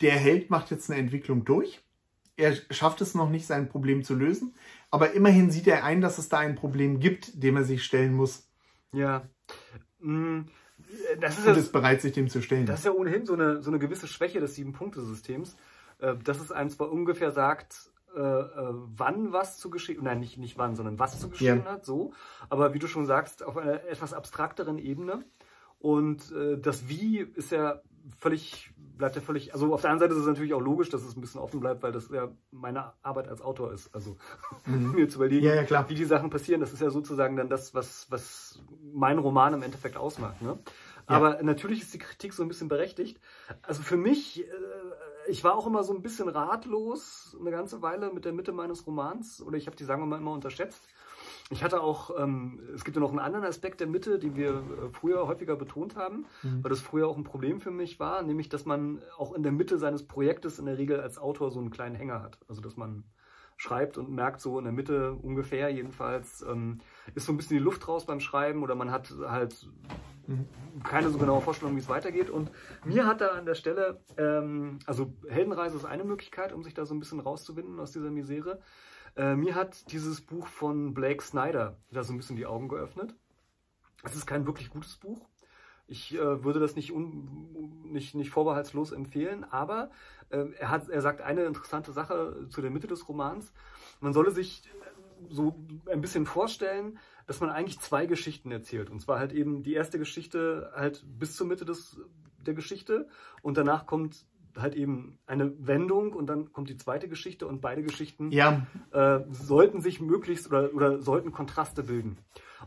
der 0.02 0.14
Held 0.14 0.50
macht 0.50 0.72
jetzt 0.72 0.90
eine 0.90 1.00
Entwicklung 1.00 1.44
durch. 1.46 1.82
Er 2.36 2.54
schafft 2.70 3.02
es 3.02 3.16
noch 3.16 3.30
nicht, 3.30 3.48
sein 3.48 3.68
Problem 3.68 4.04
zu 4.04 4.14
lösen, 4.14 4.54
aber 4.92 5.14
immerhin 5.14 5.50
sieht 5.50 5.68
er 5.68 5.84
ein, 5.84 6.02
dass 6.02 6.20
es 6.20 6.30
da 6.30 6.38
ein 6.38 6.56
Problem 6.56 7.00
gibt, 7.00 7.42
dem 7.42 7.58
er 7.58 7.64
sich 7.64 7.84
stellen 7.84 8.14
muss 8.14 8.48
ja. 8.94 9.28
Mm, 10.00 10.42
das 11.20 11.40
ist, 11.40 11.48
und 11.48 11.58
ist 11.58 11.72
bereit, 11.72 12.02
sich 12.02 12.14
dem 12.14 12.30
zu 12.30 12.42
stellen. 12.42 12.66
Das 12.66 12.80
ist 12.80 12.86
ja 12.86 12.92
ohnehin 12.92 13.26
so 13.26 13.34
eine, 13.34 13.62
so 13.62 13.70
eine 13.70 13.80
gewisse 13.80 14.08
Schwäche 14.08 14.40
des 14.40 14.56
Sieben-Punkte-Systems, 14.56 15.58
äh, 16.00 16.16
dass 16.24 16.40
es 16.40 16.52
einem 16.52 16.70
zwar 16.70 16.92
ungefähr 16.92 17.32
sagt, 17.32 17.92
äh, 18.16 18.20
äh, 18.22 18.74
wann 18.96 19.32
was 19.34 19.58
zu 19.58 19.70
geschehen, 19.70 20.04
nein, 20.04 20.20
nicht, 20.20 20.38
nicht 20.38 20.58
wann, 20.58 20.76
sondern 20.76 21.00
was 21.00 21.20
zu 21.20 21.30
geschehen 21.30 21.64
ja. 21.66 21.74
hat, 21.74 21.86
so, 21.86 22.14
aber 22.50 22.74
wie 22.74 22.80
du 22.80 22.88
schon 22.88 23.06
sagst, 23.06 23.44
auf 23.44 23.58
einer 23.58 23.84
etwas 23.86 24.14
abstrakteren 24.14 24.78
Ebene. 24.78 25.24
Und 25.80 26.34
das 26.34 26.90
Wie 26.90 27.20
ist 27.20 27.52
ja 27.52 27.84
völlig, 28.18 28.72
bleibt 28.98 29.16
ja 29.16 29.22
völlig, 29.22 29.54
also 29.54 29.74
auf 29.74 29.82
der 29.82 29.92
einen 29.92 30.00
Seite 30.00 30.14
ist 30.14 30.20
es 30.20 30.28
natürlich 30.28 30.54
auch 30.54 30.62
logisch, 30.62 30.90
dass 30.90 31.04
es 31.04 31.16
ein 31.16 31.22
bisschen 31.22 31.42
offen 31.42 31.60
bleibt, 31.60 31.84
weil 31.84 31.92
das 31.92 32.10
ja 32.10 32.30
meine 32.52 32.94
Arbeit 33.02 33.28
als 33.28 33.42
Autor 33.42 33.72
ist. 33.72 33.94
Also 33.94 34.18
mhm. 34.66 34.94
mir 34.94 35.08
zu 35.10 35.18
überlegen, 35.18 35.46
ja, 35.46 35.62
ja, 35.62 35.90
wie 35.90 35.96
die 35.96 36.06
Sachen 36.06 36.30
passieren, 36.30 36.62
das 36.62 36.74
ist 36.74 36.82
ja 36.82 36.90
sozusagen 36.90 37.36
dann 37.36 37.50
das, 37.50 37.74
was, 37.74 38.08
was 38.10 38.62
mein 38.94 39.20
Roman 39.20 39.54
im 39.54 39.64
Endeffekt 39.64 39.98
ausmacht. 39.98 40.42
Ne? 40.42 40.58
Aber 41.06 41.42
natürlich 41.42 41.82
ist 41.82 41.94
die 41.94 42.00
Kritik 42.00 42.34
so 42.34 42.44
ein 42.44 42.50
bisschen 42.50 42.68
berechtigt. 42.68 43.20
Also 43.62 43.82
für 43.82 43.98
mich, 43.98 44.42
äh, 44.42 44.52
ich 45.30 45.44
war 45.44 45.56
auch 45.56 45.66
immer 45.66 45.84
so 45.84 45.94
ein 45.94 46.02
bisschen 46.02 46.28
ratlos 46.28 47.36
eine 47.40 47.52
ganze 47.52 47.82
Weile 47.82 48.12
mit 48.12 48.26
der 48.26 48.34
Mitte 48.34 48.52
meines 48.52 48.86
Romans 48.86 49.42
oder 49.42 49.58
ich 49.58 49.68
habe 49.68 49.78
die, 49.78 49.86
sagen 49.86 50.02
wir 50.02 50.06
mal, 50.06 50.20
immer 50.20 50.34
unterschätzt. 50.34 50.84
Ich 51.50 51.64
hatte 51.64 51.82
auch, 51.82 52.12
ähm, 52.20 52.60
es 52.76 52.84
gibt 52.84 52.98
ja 52.98 53.02
noch 53.02 53.12
einen 53.12 53.20
anderen 53.20 53.46
Aspekt 53.46 53.80
der 53.80 53.88
Mitte, 53.88 54.20
den 54.20 54.36
wir 54.36 54.50
äh, 54.50 54.90
früher 54.92 55.28
häufiger 55.28 55.56
betont 55.56 55.96
haben, 55.96 56.26
mhm. 56.44 56.64
weil 56.64 56.70
das 56.70 56.82
früher 56.82 57.08
auch 57.08 57.16
ein 57.16 57.24
Problem 57.24 57.62
für 57.62 57.72
mich 57.72 58.00
war, 58.00 58.22
nämlich, 58.22 58.50
dass 58.50 58.66
man 58.66 59.02
auch 59.18 59.34
in 59.34 59.44
der 59.44 59.54
Mitte 59.54 59.78
seines 59.78 60.06
Projektes 60.06 60.60
in 60.60 60.66
der 60.66 60.78
Regel 60.78 61.00
als 61.00 61.18
Autor 61.18 61.52
so 61.52 61.60
einen 61.60 61.72
kleinen 61.72 61.96
Hänger 61.96 62.22
hat. 62.22 62.38
Also, 62.50 62.62
dass 62.62 62.76
man 62.76 63.06
schreibt 63.56 63.98
und 63.98 64.12
merkt 64.12 64.40
so 64.40 64.60
in 64.60 64.66
der 64.66 64.74
Mitte 64.74 65.14
ungefähr 65.14 65.70
jedenfalls, 65.70 66.44
ähm, 66.48 66.80
ist 67.16 67.26
so 67.26 67.34
ein 67.34 67.38
bisschen 67.38 67.58
die 67.58 67.64
Luft 67.64 67.88
raus 67.88 68.06
beim 68.06 68.20
Schreiben 68.20 68.62
oder 68.62 68.76
man 68.76 68.92
hat 68.92 69.12
halt 69.28 69.68
mhm. 70.28 70.46
keine 70.84 71.10
so 71.10 71.18
genaue 71.18 71.42
Vorstellung, 71.42 71.76
wie 71.76 71.80
es 71.80 71.90
weitergeht. 71.90 72.30
Und 72.30 72.52
mir 72.86 73.08
hat 73.08 73.22
da 73.22 73.30
an 73.30 73.46
der 73.46 73.56
Stelle, 73.56 74.00
ähm, 74.18 74.80
also 74.86 75.12
Heldenreise 75.28 75.78
ist 75.78 75.86
eine 75.86 76.04
Möglichkeit, 76.04 76.54
um 76.54 76.64
sich 76.64 76.76
da 76.76 76.86
so 76.86 76.94
ein 76.94 77.00
bisschen 77.00 77.20
rauszuwinden 77.20 77.80
aus 77.80 77.92
dieser 77.92 78.12
Misere. 78.12 78.60
Äh, 79.18 79.36
mir 79.36 79.56
hat 79.56 79.92
dieses 79.92 80.22
Buch 80.22 80.48
von 80.48 80.94
Blake 80.94 81.24
Snyder 81.24 81.78
da 81.92 82.04
so 82.04 82.14
ein 82.14 82.18
bisschen 82.18 82.36
die 82.36 82.46
Augen 82.46 82.70
geöffnet. 82.70 83.16
Es 84.04 84.16
ist 84.16 84.28
kein 84.28 84.46
wirklich 84.46 84.70
gutes 84.70 84.96
Buch. 84.96 85.28
Ich 85.88 86.14
äh, 86.14 86.44
würde 86.44 86.60
das 86.60 86.76
nicht, 86.76 86.92
un, 86.92 87.92
nicht, 87.92 88.14
nicht 88.14 88.30
vorbehaltslos 88.30 88.92
empfehlen, 88.92 89.44
aber 89.44 89.90
äh, 90.30 90.46
er, 90.60 90.70
hat, 90.70 90.90
er 90.90 91.02
sagt 91.02 91.22
eine 91.22 91.46
interessante 91.46 91.94
Sache 91.94 92.48
zu 92.50 92.62
der 92.62 92.70
Mitte 92.70 92.88
des 92.88 93.08
Romans. 93.10 93.52
Man 94.02 94.14
solle 94.14 94.32
sich 94.32 94.70
so 95.30 95.56
ein 95.90 96.02
bisschen 96.02 96.28
vorstellen, 96.28 97.00
dass 97.26 97.40
man 97.40 97.50
eigentlich 97.50 97.80
zwei 97.80 98.06
Geschichten 98.06 98.52
erzählt. 98.52 98.92
Und 98.92 99.02
zwar 99.02 99.18
halt 99.18 99.34
eben 99.34 99.64
die 99.64 99.74
erste 99.74 99.98
Geschichte 99.98 100.72
halt 100.76 101.04
bis 101.08 101.36
zur 101.36 101.48
Mitte 101.48 101.66
des, 101.66 102.00
der 102.38 102.54
Geschichte 102.54 103.08
und 103.42 103.58
danach 103.58 103.88
kommt 103.88 104.26
halt 104.62 104.76
eben 104.76 105.20
eine 105.26 105.54
Wendung 105.66 106.14
und 106.14 106.28
dann 106.28 106.52
kommt 106.52 106.70
die 106.70 106.78
zweite 106.78 107.08
Geschichte 107.08 107.48
und 107.48 107.62
beide 107.62 107.84
Geschichten 107.84 108.32
ja. 108.32 108.66
äh, 108.92 109.20
sollten 109.30 109.82
sich 109.82 110.02
möglichst 110.02 110.48
oder, 110.48 110.74
oder 110.74 111.02
sollten 111.02 111.32
Kontraste 111.32 111.84
bilden. 111.84 112.18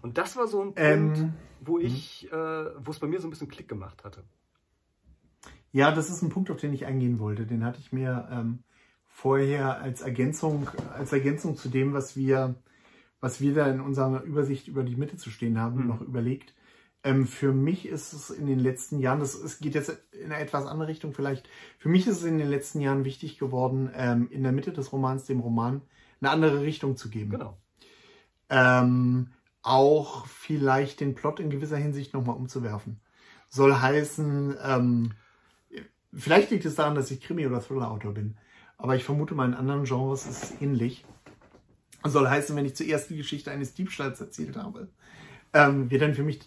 Und 0.03 0.19
das 0.19 0.37
war 0.37 0.47
so 0.47 0.63
ein 0.63 0.73
ähm, 0.77 1.13
Punkt, 1.13 1.33
wo 1.61 1.79
mhm. 1.79 1.85
ich, 1.85 2.33
äh, 2.33 2.37
wo 2.37 2.91
es 2.91 2.99
bei 2.99 3.07
mir 3.07 3.21
so 3.21 3.27
ein 3.27 3.31
bisschen 3.31 3.49
Klick 3.49 3.69
gemacht 3.69 4.05
hatte. 4.05 4.23
Ja, 5.73 5.93
das 5.93 6.11
ist 6.11 6.23
ein 6.23 6.31
Punkt, 6.31 6.51
auf 6.51 6.57
den 6.57 6.73
ich 6.73 6.87
eingehen 6.87 7.19
wollte. 7.19 7.47
Den 7.47 7.65
hatte 7.65 7.79
ich 7.81 7.93
mir 7.93 8.29
ähm, 8.31 8.65
vorher 9.07 9.81
als 9.81 10.01
Ergänzung, 10.01 10.69
als 10.97 11.13
Ergänzung 11.13 11.57
zu 11.57 11.69
dem, 11.69 11.93
was 11.93 12.17
wir, 12.17 12.57
was 13.21 13.41
wir 13.41 13.55
da 13.55 13.67
in 13.69 13.81
unserer 13.81 14.23
Übersicht 14.23 14.67
über 14.67 14.83
die 14.83 14.97
Mitte 14.97 15.17
zu 15.17 15.31
stehen 15.31 15.61
haben, 15.61 15.83
mhm. 15.83 15.87
noch 15.89 16.01
überlegt. 16.01 16.55
Ähm, 17.03 17.27
für 17.27 17.53
mich 17.53 17.87
ist 17.87 18.13
es 18.13 18.31
in 18.31 18.47
den 18.47 18.59
letzten 18.59 18.99
Jahren, 18.99 19.21
das 19.21 19.35
es 19.35 19.59
geht 19.59 19.75
jetzt 19.75 19.97
in 20.13 20.33
eine 20.33 20.39
etwas 20.39 20.67
andere 20.67 20.89
Richtung 20.89 21.15
vielleicht, 21.15 21.49
für 21.79 21.89
mich 21.89 22.07
ist 22.07 22.19
es 22.19 22.25
in 22.25 22.39
den 22.39 22.51
letzten 22.51 22.81
Jahren 22.81 23.05
wichtig 23.05 23.39
geworden, 23.39 23.91
ähm, 23.95 24.29
in 24.31 24.43
der 24.43 24.53
Mitte 24.53 24.73
des 24.73 24.93
Romans 24.93 25.25
dem 25.25 25.41
Roman 25.41 25.81
eine 26.21 26.31
andere 26.31 26.63
Richtung 26.63 26.97
zu 26.97 27.09
geben. 27.09 27.31
Genau. 27.31 27.57
Ähm, 28.51 29.31
auch 29.63 30.27
vielleicht 30.27 31.01
den 31.01 31.15
Plot 31.15 31.41
in 31.41 31.51
gewisser 31.51 31.77
Hinsicht 31.77 32.13
nochmal 32.13 32.37
umzuwerfen. 32.37 33.01
Soll 33.49 33.75
heißen, 33.75 34.57
ähm, 34.63 35.13
vielleicht 36.13 36.51
liegt 36.51 36.65
es 36.67 36.75
daran, 36.75 36.95
dass 36.95 37.11
ich 37.11 37.23
Krimi- 37.23 37.47
oder 37.47 37.63
Thriller-Autor 37.63 38.15
bin, 38.15 38.37
aber 38.77 38.97
ich 38.97 39.05
vermute 39.05 39.35
mal 39.35 39.49
in 39.49 39.55
anderen 39.55 39.85
Genres 39.85 40.27
ist 40.27 40.43
es 40.45 40.61
ähnlich. 40.61 41.05
Soll 42.05 42.29
heißen, 42.29 42.57
wenn 42.57 42.65
ich 42.65 42.77
zuerst 42.77 43.11
die 43.11 43.17
Geschichte 43.17 43.51
eines 43.51 43.75
Diebstahls 43.75 44.21
erzählt 44.21 44.57
habe, 44.57 44.89
ähm, 45.53 45.91
wäre 45.91 46.07
dann 46.07 46.15
für 46.15 46.23
mich 46.23 46.41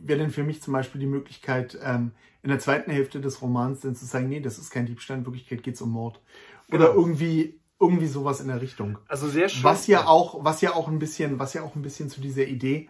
wäre 0.00 0.20
dann 0.20 0.30
für 0.30 0.44
mich 0.44 0.62
zum 0.62 0.74
Beispiel 0.74 1.00
die 1.00 1.06
Möglichkeit 1.06 1.78
ähm, 1.82 2.12
in 2.42 2.50
der 2.50 2.58
zweiten 2.58 2.90
Hälfte 2.90 3.20
des 3.20 3.40
Romans 3.40 3.80
dann 3.80 3.96
zu 3.96 4.04
sagen, 4.04 4.28
nee, 4.28 4.40
das 4.40 4.58
ist 4.58 4.70
kein 4.70 4.86
Diebstahl, 4.86 5.18
in 5.18 5.26
Wirklichkeit 5.26 5.62
geht 5.62 5.74
es 5.74 5.82
um 5.82 5.90
Mord. 5.90 6.20
Oder 6.68 6.88
genau. 6.88 6.94
irgendwie 6.94 7.58
irgendwie 7.80 8.06
sowas 8.06 8.40
in 8.40 8.48
der 8.48 8.60
Richtung. 8.60 8.98
Also 9.08 9.28
sehr 9.28 9.48
schön. 9.48 9.64
Was 9.64 9.86
ja 9.86 10.06
auch, 10.06 10.44
was 10.44 10.60
ja 10.60 10.74
auch 10.74 10.88
ein 10.88 10.98
bisschen, 10.98 11.38
was 11.38 11.54
ja 11.54 11.62
auch 11.62 11.74
ein 11.74 11.82
bisschen 11.82 12.08
zu 12.08 12.20
dieser 12.20 12.46
Idee, 12.46 12.88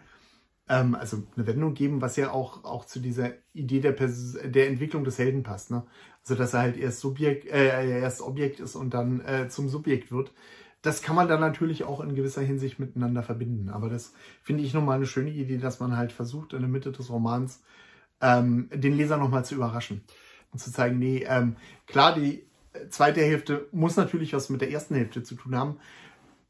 ähm, 0.68 0.94
also 0.94 1.22
eine 1.36 1.46
Wendung 1.46 1.74
geben, 1.74 2.00
was 2.00 2.16
ja 2.16 2.32
auch, 2.32 2.64
auch 2.64 2.84
zu 2.84 3.00
dieser 3.00 3.32
Idee 3.52 3.80
der, 3.80 3.92
Pers 3.92 4.36
der 4.44 4.68
Entwicklung 4.68 5.04
des 5.04 5.18
Helden 5.18 5.42
passt. 5.42 5.70
Ne? 5.70 5.84
Also 6.22 6.34
dass 6.34 6.54
er 6.54 6.60
halt 6.60 6.76
erst 6.76 7.00
Subjekt, 7.00 7.46
äh, 7.46 8.00
erst 8.00 8.22
Objekt 8.22 8.60
ist 8.60 8.76
und 8.76 8.94
dann 8.94 9.20
äh, 9.20 9.48
zum 9.48 9.68
Subjekt 9.68 10.12
wird. 10.12 10.32
Das 10.84 11.00
kann 11.00 11.16
man 11.16 11.28
dann 11.28 11.40
natürlich 11.40 11.84
auch 11.84 12.00
in 12.00 12.14
gewisser 12.14 12.42
Hinsicht 12.42 12.78
miteinander 12.78 13.22
verbinden. 13.22 13.70
Aber 13.70 13.88
das 13.88 14.12
finde 14.42 14.62
ich 14.62 14.74
nochmal 14.74 14.96
eine 14.96 15.06
schöne 15.06 15.30
Idee, 15.30 15.56
dass 15.56 15.80
man 15.80 15.96
halt 15.96 16.12
versucht, 16.12 16.52
in 16.52 16.60
der 16.60 16.68
Mitte 16.68 16.92
des 16.92 17.08
Romans 17.08 17.62
ähm, 18.20 18.68
den 18.70 18.94
Leser 18.94 19.16
nochmal 19.16 19.46
zu 19.46 19.54
überraschen. 19.54 20.02
Und 20.52 20.58
zu 20.58 20.70
zeigen, 20.70 20.98
nee, 20.98 21.24
ähm, 21.26 21.56
klar, 21.86 22.14
die 22.14 22.44
zweite 22.90 23.22
Hälfte 23.22 23.66
muss 23.72 23.96
natürlich 23.96 24.34
was 24.34 24.50
mit 24.50 24.60
der 24.60 24.70
ersten 24.70 24.94
Hälfte 24.94 25.22
zu 25.22 25.36
tun 25.36 25.56
haben. 25.56 25.78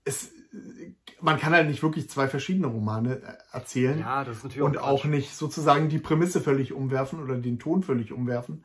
Es, 0.04 0.32
man 1.20 1.38
kann 1.38 1.52
halt 1.52 1.68
nicht 1.68 1.84
wirklich 1.84 2.10
zwei 2.10 2.26
verschiedene 2.26 2.66
Romane 2.66 3.22
äh, 3.22 3.36
erzählen. 3.52 4.00
Ja, 4.00 4.24
das 4.24 4.38
ist 4.38 4.42
natürlich 4.42 4.66
Und 4.66 4.78
auch, 4.78 4.88
auch 4.88 5.04
nicht 5.04 5.36
sozusagen 5.36 5.88
die 5.88 6.00
Prämisse 6.00 6.40
völlig 6.40 6.72
umwerfen 6.72 7.22
oder 7.22 7.36
den 7.36 7.60
Ton 7.60 7.84
völlig 7.84 8.10
umwerfen. 8.10 8.64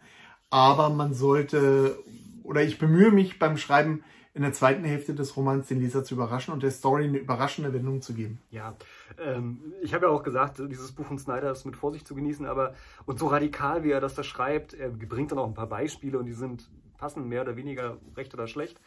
Aber 0.49 0.89
man 0.89 1.13
sollte, 1.13 1.99
oder 2.41 2.63
ich 2.63 2.79
bemühe 2.79 3.11
mich 3.11 3.38
beim 3.38 3.57
Schreiben 3.57 4.03
in 4.39 4.43
der 4.43 4.53
zweiten 4.53 4.86
Hälfte 4.86 5.13
des 5.13 5.36
Romans 5.36 5.67
den 5.67 5.81
Leser 5.81 6.05
zu 6.05 6.13
überraschen 6.13 6.53
und 6.53 6.63
der 6.63 6.72
Story 6.72 7.03
eine 7.03 7.17
überraschende 7.17 7.74
Wendung 7.74 8.01
zu 8.01 8.13
geben. 8.13 8.39
Ja, 8.51 8.74
ähm, 9.22 9.74
ich 9.81 9.93
habe 9.93 10.05
ja 10.05 10.12
auch 10.13 10.24
gesagt, 10.24 10.60
dieses 10.60 10.93
Buch 10.93 11.05
von 11.08 11.19
Snyder 11.19 11.51
ist 11.51 11.65
mit 11.65 11.75
Vorsicht 11.75 12.08
zu 12.08 12.15
genießen, 12.15 12.46
aber 12.46 12.74
und 13.05 13.19
so 13.19 13.27
radikal, 13.27 13.84
wie 13.84 13.91
er 13.91 14.00
das 14.00 14.15
da 14.15 14.24
schreibt, 14.24 14.74
er 14.74 14.91
bringt 14.91 15.34
dann 15.34 15.39
auch 15.39 15.48
ein 15.48 15.55
paar 15.55 15.67
Beispiele 15.67 16.17
und 16.17 16.25
die 16.25 16.31
sind 16.31 16.69
passen 16.98 17.27
mehr 17.27 17.41
oder 17.41 17.58
weniger 17.58 17.98
recht 18.15 18.34
oder 18.34 18.48
schlecht. 18.48 18.79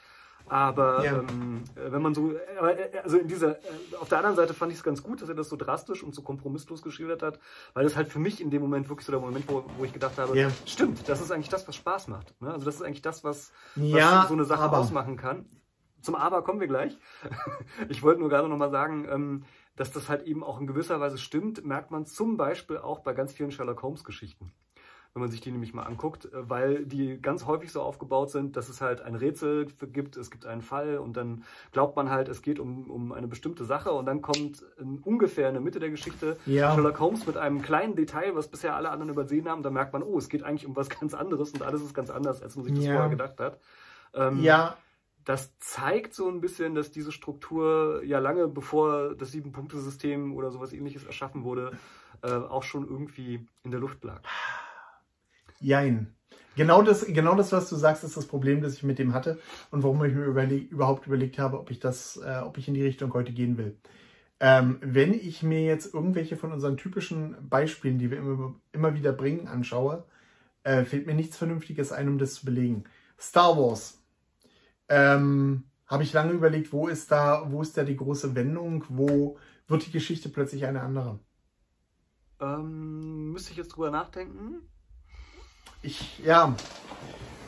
Aber 0.48 1.04
ja. 1.04 1.18
ähm, 1.18 1.64
wenn 1.74 2.02
man 2.02 2.14
so, 2.14 2.32
äh, 2.32 3.00
also 3.02 3.18
in 3.18 3.28
dieser, 3.28 3.58
äh, 3.58 3.96
auf 4.00 4.08
der 4.08 4.18
anderen 4.18 4.36
Seite 4.36 4.54
fand 4.54 4.72
ich 4.72 4.78
es 4.78 4.84
ganz 4.84 5.02
gut, 5.02 5.22
dass 5.22 5.28
er 5.28 5.34
das 5.34 5.48
so 5.48 5.56
drastisch 5.56 6.02
und 6.02 6.14
so 6.14 6.22
kompromisslos 6.22 6.82
geschildert 6.82 7.22
hat, 7.22 7.38
weil 7.74 7.84
das 7.84 7.96
halt 7.96 8.08
für 8.08 8.18
mich 8.18 8.40
in 8.40 8.50
dem 8.50 8.62
Moment 8.62 8.88
wirklich 8.88 9.06
so 9.06 9.12
der 9.12 9.20
Moment, 9.20 9.44
wo, 9.48 9.64
wo 9.78 9.84
ich 9.84 9.92
gedacht 9.92 10.18
habe, 10.18 10.36
ja. 10.36 10.50
stimmt, 10.66 11.08
das 11.08 11.20
ist 11.20 11.30
eigentlich 11.30 11.48
das, 11.48 11.66
was 11.66 11.76
Spaß 11.76 12.08
macht. 12.08 12.40
Ne? 12.40 12.52
Also 12.52 12.64
das 12.64 12.76
ist 12.76 12.82
eigentlich 12.82 13.02
das, 13.02 13.24
was, 13.24 13.52
ja, 13.76 14.22
was 14.22 14.28
so 14.28 14.34
eine 14.34 14.44
Sache 14.44 14.62
aber. 14.62 14.78
ausmachen 14.78 15.16
kann. 15.16 15.46
Zum 16.00 16.16
Aber 16.16 16.42
kommen 16.42 16.58
wir 16.58 16.66
gleich. 16.66 16.98
ich 17.88 18.02
wollte 18.02 18.20
nur 18.20 18.28
gerade 18.28 18.48
nochmal 18.48 18.70
sagen, 18.70 19.06
ähm, 19.08 19.44
dass 19.76 19.92
das 19.92 20.08
halt 20.08 20.24
eben 20.24 20.42
auch 20.42 20.60
in 20.60 20.66
gewisser 20.66 21.00
Weise 21.00 21.16
stimmt, 21.16 21.64
merkt 21.64 21.90
man 21.90 22.06
zum 22.06 22.36
Beispiel 22.36 22.78
auch 22.78 23.00
bei 23.00 23.12
ganz 23.12 23.32
vielen 23.32 23.52
Sherlock 23.52 23.82
Holmes 23.82 24.04
Geschichten 24.04 24.52
wenn 25.14 25.20
man 25.20 25.30
sich 25.30 25.42
die 25.42 25.50
nämlich 25.50 25.74
mal 25.74 25.82
anguckt, 25.82 26.26
äh, 26.26 26.48
weil 26.48 26.86
die 26.86 27.20
ganz 27.20 27.46
häufig 27.46 27.70
so 27.70 27.82
aufgebaut 27.82 28.30
sind, 28.30 28.56
dass 28.56 28.68
es 28.68 28.80
halt 28.80 29.02
ein 29.02 29.14
Rätsel 29.14 29.66
gibt, 29.66 30.16
es 30.16 30.30
gibt 30.30 30.46
einen 30.46 30.62
Fall 30.62 30.98
und 30.98 31.16
dann 31.16 31.44
glaubt 31.72 31.96
man 31.96 32.10
halt, 32.10 32.28
es 32.28 32.40
geht 32.40 32.58
um, 32.58 32.90
um 32.90 33.12
eine 33.12 33.28
bestimmte 33.28 33.64
Sache 33.64 33.92
und 33.92 34.06
dann 34.06 34.22
kommt 34.22 34.64
in, 34.78 34.98
ungefähr 35.00 35.48
in 35.48 35.54
der 35.54 35.62
Mitte 35.62 35.80
der 35.80 35.90
Geschichte 35.90 36.38
ja. 36.46 36.74
Sherlock 36.74 36.98
Holmes 36.98 37.26
mit 37.26 37.36
einem 37.36 37.60
kleinen 37.60 37.94
Detail, 37.94 38.34
was 38.34 38.48
bisher 38.48 38.74
alle 38.74 38.90
anderen 38.90 39.10
übersehen 39.10 39.48
haben, 39.48 39.62
da 39.62 39.70
merkt 39.70 39.92
man, 39.92 40.02
oh, 40.02 40.16
es 40.16 40.28
geht 40.28 40.44
eigentlich 40.44 40.66
um 40.66 40.76
was 40.76 40.88
ganz 41.00 41.12
anderes 41.14 41.50
und 41.52 41.62
alles 41.62 41.82
ist 41.82 41.94
ganz 41.94 42.10
anders, 42.10 42.42
als 42.42 42.56
man 42.56 42.64
sich 42.64 42.74
das 42.74 42.84
ja. 42.84 42.92
vorher 42.92 43.10
gedacht 43.10 43.38
hat. 43.38 43.58
Ähm, 44.14 44.42
ja, 44.42 44.76
das 45.24 45.56
zeigt 45.58 46.14
so 46.14 46.28
ein 46.28 46.40
bisschen, 46.40 46.74
dass 46.74 46.90
diese 46.90 47.12
Struktur 47.12 48.02
ja 48.04 48.18
lange 48.18 48.48
bevor 48.48 49.14
das 49.14 49.30
Sieben-Punkte-System 49.32 50.34
oder 50.34 50.50
sowas 50.50 50.72
ähnliches 50.72 51.04
erschaffen 51.04 51.44
wurde, 51.44 51.72
äh, 52.22 52.32
auch 52.32 52.62
schon 52.62 52.88
irgendwie 52.88 53.46
in 53.62 53.70
der 53.70 53.80
Luft 53.80 54.02
lag. 54.04 54.22
Jein. 55.62 56.12
Genau 56.56 56.82
das, 56.82 57.06
genau 57.06 57.34
das, 57.34 57.52
was 57.52 57.70
du 57.70 57.76
sagst, 57.76 58.04
ist 58.04 58.16
das 58.16 58.26
Problem, 58.26 58.60
das 58.60 58.74
ich 58.74 58.82
mit 58.82 58.98
dem 58.98 59.14
hatte 59.14 59.38
und 59.70 59.82
warum 59.82 60.04
ich 60.04 60.12
mir 60.12 60.24
überleg, 60.24 60.70
überhaupt 60.70 61.06
überlegt 61.06 61.38
habe, 61.38 61.58
ob 61.58 61.70
ich 61.70 61.80
das, 61.80 62.18
äh, 62.18 62.40
ob 62.44 62.58
ich 62.58 62.68
in 62.68 62.74
die 62.74 62.82
Richtung 62.82 63.14
heute 63.14 63.32
gehen 63.32 63.56
will. 63.56 63.78
Ähm, 64.38 64.78
wenn 64.82 65.14
ich 65.14 65.42
mir 65.42 65.62
jetzt 65.64 65.94
irgendwelche 65.94 66.36
von 66.36 66.52
unseren 66.52 66.76
typischen 66.76 67.36
Beispielen, 67.48 67.98
die 67.98 68.10
wir 68.10 68.18
immer, 68.18 68.54
immer 68.72 68.94
wieder 68.94 69.12
bringen, 69.12 69.48
anschaue, 69.48 70.04
äh, 70.64 70.84
fehlt 70.84 71.06
mir 71.06 71.14
nichts 71.14 71.38
Vernünftiges 71.38 71.92
ein, 71.92 72.08
um 72.08 72.18
das 72.18 72.34
zu 72.34 72.44
belegen. 72.44 72.84
Star 73.18 73.56
Wars. 73.56 74.02
Ähm, 74.88 75.64
habe 75.86 76.02
ich 76.02 76.12
lange 76.12 76.32
überlegt, 76.32 76.72
wo 76.72 76.88
ist 76.88 77.12
da, 77.12 77.50
wo 77.50 77.62
ist 77.62 77.76
da 77.78 77.84
die 77.84 77.96
große 77.96 78.34
Wendung, 78.34 78.84
wo 78.88 79.38
wird 79.68 79.86
die 79.86 79.92
Geschichte 79.92 80.28
plötzlich 80.28 80.66
eine 80.66 80.82
andere? 80.82 81.20
Ähm, 82.40 83.32
müsste 83.32 83.52
ich 83.52 83.58
jetzt 83.58 83.68
drüber 83.68 83.90
nachdenken? 83.90 84.62
Ich, 85.82 86.18
ja. 86.24 86.54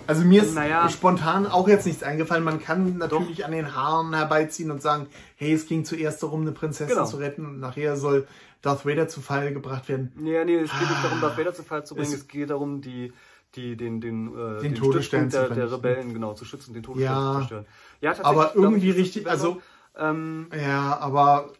Also 0.07 0.23
mir 0.25 0.43
ist 0.43 0.55
naja. 0.55 0.89
spontan 0.91 1.47
auch 1.47 1.67
jetzt 1.67 1.87
nichts 1.87 2.03
eingefallen. 2.03 2.45
Man 2.45 2.61
kann 2.61 2.99
natürlich 2.99 3.39
Doch. 3.39 3.47
an 3.47 3.53
den 3.53 3.75
Haaren 3.75 4.13
herbeiziehen 4.13 4.71
und 4.71 4.83
sagen, 4.83 5.07
hey, 5.37 5.53
es 5.53 5.67
ging 5.67 5.85
zuerst 5.85 6.23
darum, 6.23 6.43
eine 6.43 6.53
Prinzessin 6.53 6.97
genau. 6.97 7.07
zu 7.07 7.17
retten 7.17 7.47
und 7.47 7.61
nachher 7.61 7.97
soll 7.97 8.27
Darth 8.61 8.85
Vader 8.85 9.09
zu 9.09 9.23
Fall 9.23 9.55
gebracht 9.55 9.89
werden. 9.89 10.13
Ja, 10.25 10.45
nee, 10.45 10.57
es 10.57 10.71
geht 10.71 10.91
nicht 10.91 11.05
darum, 11.05 11.21
Darth 11.21 11.39
Vader 11.39 11.55
zu 11.55 11.63
Fall 11.63 11.87
zu 11.87 11.95
bringen. 11.95 12.07
Es, 12.07 12.15
es 12.15 12.29
geht 12.29 12.51
darum, 12.51 12.83
die, 12.83 13.13
die, 13.55 13.77
den, 13.77 14.01
den, 14.01 14.29
äh, 14.29 14.61
den, 14.61 14.63
den 14.63 14.75
Todesstern 14.75 15.31
der, 15.31 15.49
der 15.49 15.73
Rebellen 15.73 16.13
genau 16.13 16.35
zu 16.35 16.45
schützen, 16.45 16.75
den 16.75 16.83
Todesstern 16.83 17.15
ja, 17.15 17.33
zu 17.33 17.39
zerstören. 17.39 17.67
Ja, 18.01 18.15
tatsächlich. 18.15 18.41
Aber 18.41 18.55
irgendwie 18.55 18.91
ich, 18.91 18.97
richtig, 18.97 19.27
also 19.27 19.63
ähm, 19.97 20.49
ja, 20.55 20.99
aber 20.99 21.51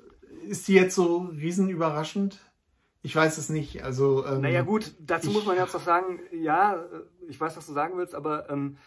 ist 0.49 0.69
die 0.69 0.75
jetzt 0.75 0.95
so 0.95 1.31
riesen 1.33 1.69
überraschend? 1.69 2.39
Ich 3.05 3.15
weiß 3.15 3.37
es 3.37 3.51
nicht. 3.51 3.85
Also, 3.85 4.25
ähm, 4.25 4.41
naja 4.41 4.63
gut, 4.63 4.95
dazu 4.99 5.29
ich, 5.29 5.35
muss 5.35 5.45
man 5.45 5.59
jetzt 5.59 5.77
auch 5.77 5.81
sagen, 5.81 6.21
ja, 6.33 6.77
äh, 6.77 6.79
ich 7.29 7.39
weiß, 7.39 7.55
was 7.55 7.67
du 7.67 7.75
sagen 7.75 7.99
willst, 7.99 8.15
aber 8.15 8.49
ähm, 8.49 8.79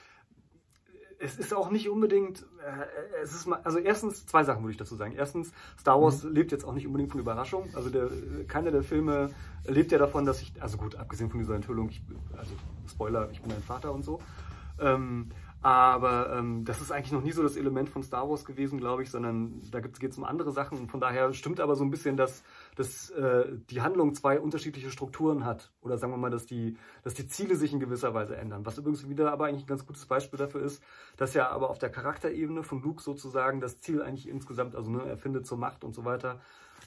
es 1.20 1.38
ist 1.38 1.54
auch 1.54 1.70
nicht 1.70 1.88
unbedingt, 1.88 2.42
äh, 2.42 3.22
es 3.22 3.36
ist 3.36 3.46
mal, 3.46 3.62
also 3.64 3.78
erstens, 3.78 4.26
zwei 4.26 4.44
Sachen 4.44 4.64
würde 4.64 4.72
ich 4.72 4.78
dazu 4.78 4.96
sagen. 4.96 5.14
Erstens, 5.16 5.54
Star 5.80 6.02
Wars 6.02 6.24
mhm. 6.24 6.34
lebt 6.34 6.52
jetzt 6.52 6.66
auch 6.66 6.74
nicht 6.74 6.88
unbedingt 6.88 7.12
von 7.12 7.22
Überraschung. 7.22 7.70
Also 7.76 7.92
der, 7.92 8.10
keiner 8.48 8.72
der 8.72 8.82
Filme 8.82 9.30
lebt 9.68 9.92
ja 9.92 10.00
davon, 10.00 10.26
dass 10.26 10.42
ich, 10.42 10.52
also 10.64 10.80
gut, 10.80 10.96
abgesehen 10.96 11.30
von 11.30 11.40
dieser 11.40 11.54
Enthüllung, 11.54 11.90
ich, 11.90 12.02
also 12.36 12.54
Spoiler, 12.90 13.30
ich 13.32 13.44
bin 13.44 13.52
ein 13.52 13.62
Vater 13.62 13.94
und 13.94 14.04
so. 14.04 14.20
Ähm, 14.80 15.30
aber 15.62 16.36
ähm, 16.38 16.66
das 16.66 16.82
ist 16.82 16.92
eigentlich 16.92 17.12
noch 17.12 17.24
nie 17.24 17.32
so 17.32 17.42
das 17.44 17.56
Element 17.56 17.90
von 17.90 18.04
Star 18.04 18.30
Wars 18.30 18.46
gewesen, 18.46 18.80
glaube 18.80 19.04
ich, 19.04 19.10
sondern 19.10 19.62
da 19.72 19.80
geht 19.80 20.12
es 20.12 20.18
um 20.18 20.24
andere 20.24 20.52
Sachen. 20.52 20.78
Und 20.78 20.92
von 20.92 21.00
daher 21.00 21.34
stimmt 21.34 21.60
aber 21.60 21.76
so 21.76 21.84
ein 21.84 21.90
bisschen, 21.90 22.16
dass, 22.16 22.44
dass 22.78 23.10
äh, 23.10 23.46
die 23.72 23.82
Handlung 23.82 24.14
zwei 24.14 24.40
unterschiedliche 24.40 24.92
Strukturen 24.92 25.46
hat. 25.46 25.72
Oder 25.82 25.98
sagen 25.98 26.14
wir 26.14 26.18
mal, 26.18 26.30
dass 26.30 26.46
die, 26.46 26.78
dass 27.04 27.16
die 27.16 27.28
Ziele 27.28 27.56
sich 27.56 27.74
in 27.74 27.80
gewisser 27.80 28.14
Weise 28.14 28.38
ändern. 28.38 28.66
Was 28.68 28.78
übrigens 28.78 29.10
wieder 29.10 29.32
aber 29.32 29.48
eigentlich 29.48 29.64
ein 29.64 29.68
ganz 29.68 29.86
gutes 29.88 30.06
Beispiel 30.06 30.38
dafür 30.38 30.62
ist, 30.62 30.84
dass 31.18 31.34
ja 31.34 31.50
aber 31.50 31.72
auf 31.72 31.80
der 31.80 31.90
Charakterebene 31.90 32.62
von 32.62 32.82
Luke 32.84 33.02
sozusagen 33.02 33.62
das 33.62 33.82
Ziel 33.82 34.04
eigentlich 34.04 34.28
insgesamt, 34.28 34.76
also 34.76 34.92
ne, 34.92 35.04
er 35.08 35.18
findet 35.18 35.48
zur 35.48 35.58
Macht 35.58 35.84
und 35.84 35.96
so 35.96 36.06
weiter, 36.06 36.40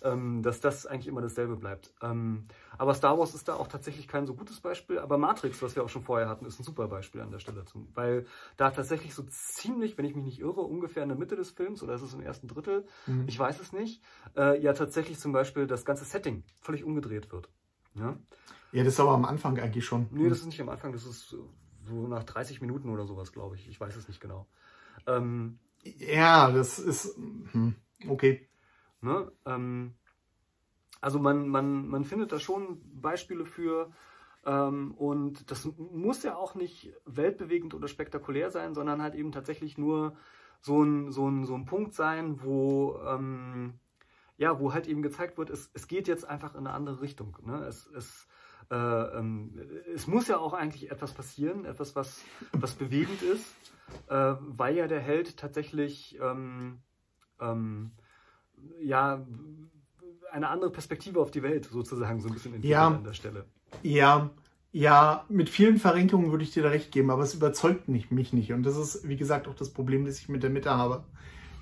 ähm, 0.03 0.43
dass 0.43 0.61
das 0.61 0.87
eigentlich 0.87 1.07
immer 1.07 1.21
dasselbe 1.21 1.57
bleibt. 1.57 1.93
Ähm, 2.03 2.47
aber 2.79 2.95
Star 2.95 3.19
Wars 3.19 3.35
ist 3.35 3.49
da 3.49 3.55
auch 3.55 3.69
tatsächlich 3.69 4.09
kein 4.09 4.27
so 4.27 4.35
gutes 4.35 4.61
Beispiel, 4.61 4.99
aber 4.99 5.19
Matrix, 5.19 5.63
was 5.63 5.77
wir 5.77 5.85
auch 5.85 5.89
schon 5.89 6.03
vorher 6.03 6.29
hatten, 6.29 6.47
ist 6.47 6.59
ein 6.59 6.65
super 6.65 6.89
Beispiel 6.89 7.21
an 7.21 7.31
der 7.31 7.39
Stelle. 7.39 7.65
Zum, 7.65 7.89
weil 7.95 8.27
da 8.57 8.71
tatsächlich 8.71 9.15
so 9.15 9.23
ziemlich, 9.25 9.99
wenn 9.99 10.05
ich 10.05 10.15
mich 10.15 10.25
nicht 10.25 10.41
irre, 10.41 10.63
ungefähr 10.63 11.03
in 11.03 11.09
der 11.09 11.19
Mitte 11.19 11.37
des 11.37 11.51
Films 11.51 11.83
oder 11.83 11.95
ist 11.95 12.03
es 12.03 12.15
im 12.15 12.23
ersten 12.23 12.49
Drittel, 12.49 12.87
mhm. 13.07 13.25
ich 13.27 13.39
weiß 13.39 13.61
es 13.61 13.73
nicht, 13.73 14.03
äh, 14.37 14.61
ja 14.61 14.73
tatsächlich 14.73 15.19
zum 15.19 15.33
Beispiel 15.33 15.67
das 15.67 15.85
ganze 15.85 16.05
Setting 16.05 16.45
völlig 16.61 16.85
umgedreht 16.85 17.33
wird. 17.33 17.49
Ja? 17.95 18.17
ja, 18.73 18.85
das 18.85 18.95
ist 18.95 19.01
aber 19.01 19.13
am 19.13 19.25
Anfang 19.25 19.59
eigentlich 19.59 19.85
schon. 19.85 20.09
Nee, 20.11 20.29
das 20.29 20.39
ist 20.39 20.47
nicht 20.47 20.61
am 20.61 20.69
Anfang, 20.69 20.93
das 20.93 21.05
ist 21.05 21.37
so 21.83 22.07
nach 22.07 22.25
30 22.25 22.61
Minuten 22.61 22.89
oder 22.91 23.05
sowas, 23.07 23.33
glaube 23.33 23.57
ich. 23.57 23.69
Ich 23.69 23.81
weiß 23.81 23.97
es 23.97 24.09
nicht 24.09 24.21
genau. 24.21 24.47
Ähm, 25.07 25.59
ja, 25.83 26.51
das 26.51 26.79
ist 26.79 27.17
hm, 27.17 27.75
okay. 28.09 28.49
Ne? 29.01 29.31
Ähm, 29.47 29.95
also 31.01 31.19
man, 31.19 31.49
man, 31.49 31.89
man 31.89 32.05
findet 32.05 32.33
da 32.33 32.39
schon 32.39 32.81
Beispiele 33.01 33.47
für. 33.47 33.91
Ähm, 34.45 34.93
und 34.93 35.51
das 35.51 35.69
muss 35.77 36.23
ja 36.23 36.37
auch 36.37 36.55
nicht 36.55 36.93
weltbewegend 37.05 37.75
oder 37.75 37.89
spektakulär 37.89 38.51
sein, 38.51 38.75
sondern 38.75 39.03
halt 39.03 39.15
eben 39.15 39.33
tatsächlich 39.33 39.79
nur 39.79 40.17
so 40.61 40.83
ein, 40.83 41.11
so 41.11 41.29
ein, 41.29 41.45
so 41.45 41.55
ein 41.55 41.65
Punkt 41.65 41.95
sein, 41.95 42.43
wo, 42.43 43.01
ähm, 43.07 43.75
ja, 44.37 44.59
wo 44.61 44.73
halt 44.73 44.87
eben 44.87 45.03
gezeigt 45.03 45.39
wird, 45.39 45.51
es, 45.51 45.71
es 45.75 45.89
geht 45.89 46.09
jetzt 46.09 46.25
einfach 46.25 46.55
in 46.55 46.67
eine 46.67 46.73
andere 46.73 47.01
Richtung. 47.01 47.37
Ne? 47.45 47.65
Es, 47.65 47.87
es, 47.87 48.29
äh, 48.71 48.75
ähm, 48.75 49.53
es 49.95 50.07
muss 50.07 50.29
ja 50.29 50.39
auch 50.39 50.53
eigentlich 50.53 50.91
etwas 50.91 51.13
passieren, 51.13 51.65
etwas, 51.65 51.97
was, 51.97 52.23
was 52.53 52.75
bewegend 52.75 53.23
ist, 53.23 53.55
äh, 54.09 54.35
weil 54.39 54.77
ja 54.77 54.87
der 54.87 55.01
Held 55.01 55.37
tatsächlich 55.37 56.19
ähm, 56.21 56.81
ähm, 57.41 57.93
ja, 58.81 59.27
eine 60.31 60.49
andere 60.49 60.71
Perspektive 60.71 61.21
auf 61.21 61.31
die 61.31 61.43
Welt 61.43 61.67
sozusagen 61.67 62.21
so 62.21 62.29
ein 62.29 62.35
bisschen 62.35 62.55
entwickelt 62.55 62.73
ja, 62.73 62.87
an 62.87 63.05
der 63.05 63.13
Stelle. 63.13 63.45
Ja, 63.83 64.31
ja, 64.73 65.25
mit 65.29 65.49
vielen 65.49 65.79
Verrenkungen 65.79 66.31
würde 66.31 66.45
ich 66.45 66.53
dir 66.53 66.63
da 66.63 66.69
recht 66.69 66.93
geben, 66.93 67.11
aber 67.11 67.23
es 67.23 67.35
überzeugt 67.35 67.89
nicht, 67.89 68.13
mich 68.13 68.33
nicht. 68.33 68.53
Und 68.53 68.63
das 68.63 68.77
ist, 68.77 69.09
wie 69.09 69.17
gesagt, 69.17 69.49
auch 69.49 69.55
das 69.55 69.71
Problem, 69.71 70.05
das 70.05 70.19
ich 70.19 70.29
mit 70.29 70.43
der 70.43 70.51
Mitte 70.51 70.71
habe. 70.71 71.05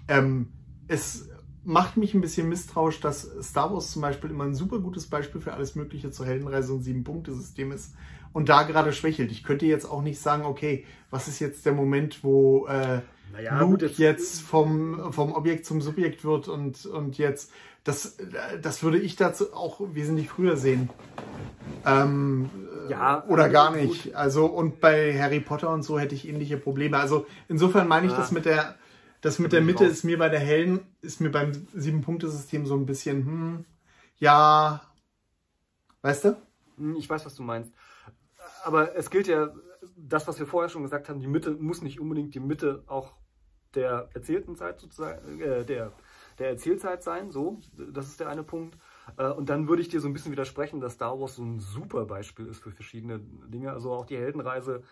Ähm, 0.09 0.49
es 0.89 1.29
macht 1.65 1.97
mich 1.97 2.15
ein 2.15 2.21
bisschen 2.21 2.49
misstrauisch, 2.49 3.01
dass 3.01 3.31
Star 3.43 3.73
Wars 3.73 3.93
zum 3.93 4.03
Beispiel 4.03 4.31
immer 4.31 4.45
ein 4.45 4.55
super 4.55 4.79
gutes 4.79 5.07
Beispiel 5.07 5.41
für 5.41 5.55
alles 5.55 5.75
Mögliche 5.75 6.11
zur 6.11 6.27
Heldenreise 6.27 6.73
und 6.73 6.83
Sieben-Punkte-System 6.83 7.73
ist 7.73 7.95
und 8.33 8.49
da 8.49 8.63
gerade 8.63 8.93
schwächelt. 8.93 9.31
Ich 9.33 9.43
könnte 9.43 9.67
jetzt 9.67 9.87
auch 9.87 10.03
nicht 10.03 10.21
sagen, 10.21 10.45
okay, 10.45 10.85
was 11.11 11.29
ist 11.29 11.41
jetzt 11.41 11.65
der 11.67 11.73
Moment, 11.73 12.23
wo 12.23 12.67
äh, 12.67 13.01
naja, 13.33 13.59
Luke 13.61 13.89
gut, 13.89 13.99
jetzt, 13.99 14.43
vom, 14.43 15.13
vom 15.13 15.33
Objekt 15.33 15.67
zum 15.67 15.81
Subjekt 15.81 16.25
wird 16.25 16.49
und, 16.49 16.87
und 16.87 17.19
jetzt, 17.19 17.53
das, 17.85 18.17
das 18.63 18.83
würde 18.83 18.99
ich 18.99 19.17
dazu 19.17 19.53
auch 19.55 19.81
wesentlich 19.81 20.29
früher 20.29 20.57
sehen. 20.57 20.91
Ähm, 21.85 22.51
ja, 22.89 23.25
oder 23.29 23.49
gar 23.49 23.75
nicht. 23.75 24.05
Gut. 24.05 24.15
Also 24.15 24.47
und 24.47 24.81
bei 24.81 25.19
Harry 25.19 25.41
Potter 25.41 25.71
und 25.71 25.83
so 25.83 25.99
hätte 25.99 26.15
ich 26.15 26.29
ähnliche 26.29 26.57
Probleme. 26.57 26.99
Also 26.99 27.27
insofern 27.49 27.89
meine 27.89 28.07
ich, 28.07 28.13
ja. 28.13 28.19
das 28.19 28.33
mit 28.33 28.45
der, 28.45 28.77
das 29.21 29.39
mit 29.39 29.53
der 29.53 29.61
Mitte 29.61 29.85
ist 29.85 30.05
mir 30.05 30.19
bei 30.19 30.29
der 30.29 30.41
hellen, 30.41 30.81
ist 31.01 31.21
mir 31.21 31.31
beim 31.31 31.53
Sieben-Punkte-System 31.75 32.67
so 32.67 32.75
ein 32.75 32.87
bisschen, 32.87 33.25
hm, 33.25 33.65
ja, 34.19 34.83
weißt 36.03 36.27
du? 36.27 36.37
Hm, 36.77 36.97
ich 36.97 37.09
weiß, 37.09 37.27
was 37.27 37.35
du 37.35 37.43
meinst. 37.43 37.73
Aber 38.65 38.97
es 38.97 39.11
gilt 39.11 39.29
ja, 39.29 39.53
das, 39.97 40.27
was 40.29 40.39
wir 40.39 40.47
vorher 40.47 40.69
schon 40.69 40.83
gesagt 40.83 41.09
haben, 41.09 41.21
die 41.21 41.27
Mitte 41.27 41.53
muss 41.53 41.83
nicht 41.83 42.01
unbedingt 42.01 42.35
die 42.35 42.41
Mitte 42.41 42.83
auch 42.87 43.13
der 43.75 44.09
erzählten 44.15 44.57
Zeit 44.57 44.81
sozusagen, 44.81 45.41
äh, 45.41 45.65
der, 45.65 45.93
der 46.39 46.49
Erzählzeit 46.49 47.03
sein. 47.03 47.31
So, 47.31 47.59
das 47.77 48.09
ist 48.09 48.21
der 48.21 48.29
eine 48.29 48.43
Punkt. 48.43 48.79
Äh, 49.17 49.29
und 49.29 49.49
dann 49.49 49.69
würde 49.69 49.83
ich 49.83 49.89
dir 49.89 50.01
so 50.01 50.09
ein 50.09 50.13
bisschen 50.13 50.33
widersprechen, 50.33 50.81
dass 50.81 50.95
Star 50.95 51.19
Wars 51.21 51.37
so 51.37 51.43
ein 51.43 51.61
super 51.61 52.07
Beispiel 52.07 52.47
ist 52.47 52.63
für 52.63 52.71
verschiedene 52.71 53.21
Dinge. 53.21 53.73
Also 53.73 53.93
auch 53.93 54.07
die 54.07 54.17
Heldenreise, 54.17 54.83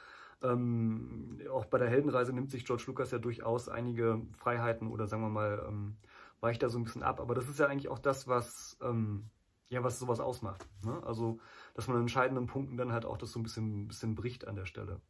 ähm, 0.42 1.40
auch 1.50 1.64
bei 1.66 1.78
der 1.78 1.88
Heldenreise 1.88 2.32
nimmt 2.32 2.50
sich 2.50 2.64
George 2.64 2.84
Lucas 2.86 3.10
ja 3.10 3.18
durchaus 3.18 3.68
einige 3.68 4.20
Freiheiten 4.38 4.88
oder 4.88 5.06
sagen 5.06 5.22
wir 5.22 5.30
mal, 5.30 5.64
ähm, 5.66 5.96
weicht 6.40 6.62
da 6.62 6.68
so 6.68 6.78
ein 6.78 6.84
bisschen 6.84 7.02
ab. 7.02 7.20
Aber 7.20 7.34
das 7.34 7.48
ist 7.48 7.58
ja 7.58 7.66
eigentlich 7.66 7.88
auch 7.88 7.98
das, 7.98 8.28
was, 8.28 8.76
ähm, 8.82 9.30
ja, 9.68 9.82
was 9.82 9.98
sowas 9.98 10.20
ausmacht. 10.20 10.66
Ne? 10.84 11.02
Also, 11.04 11.38
dass 11.74 11.88
man 11.88 11.96
an 11.96 12.02
entscheidenden 12.02 12.46
Punkten 12.46 12.76
dann 12.76 12.92
halt 12.92 13.04
auch 13.04 13.18
das 13.18 13.32
so 13.32 13.40
ein 13.40 13.42
bisschen, 13.42 13.88
bisschen 13.88 14.14
bricht 14.14 14.46
an 14.46 14.56
der 14.56 14.66
Stelle. 14.66 15.00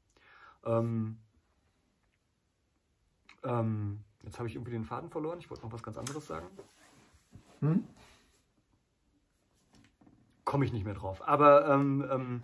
Ähm, 0.65 1.19
ähm, 3.47 4.00
jetzt 4.25 4.38
habe 4.38 4.49
ich 4.49 4.55
irgendwie 4.55 4.73
den 4.73 4.85
Faden 4.85 5.11
verloren. 5.11 5.38
Ich 5.38 5.50
wollte 5.50 5.65
noch 5.65 5.73
was 5.73 5.83
ganz 5.83 5.97
anderes 5.97 6.26
sagen. 6.26 6.47
Hm? 7.61 7.85
Komme 10.45 10.65
ich 10.65 10.73
nicht 10.73 10.85
mehr 10.85 10.95
drauf. 10.95 11.26
Aber 11.26 11.69
ähm, 11.69 12.07
ähm, 12.11 12.43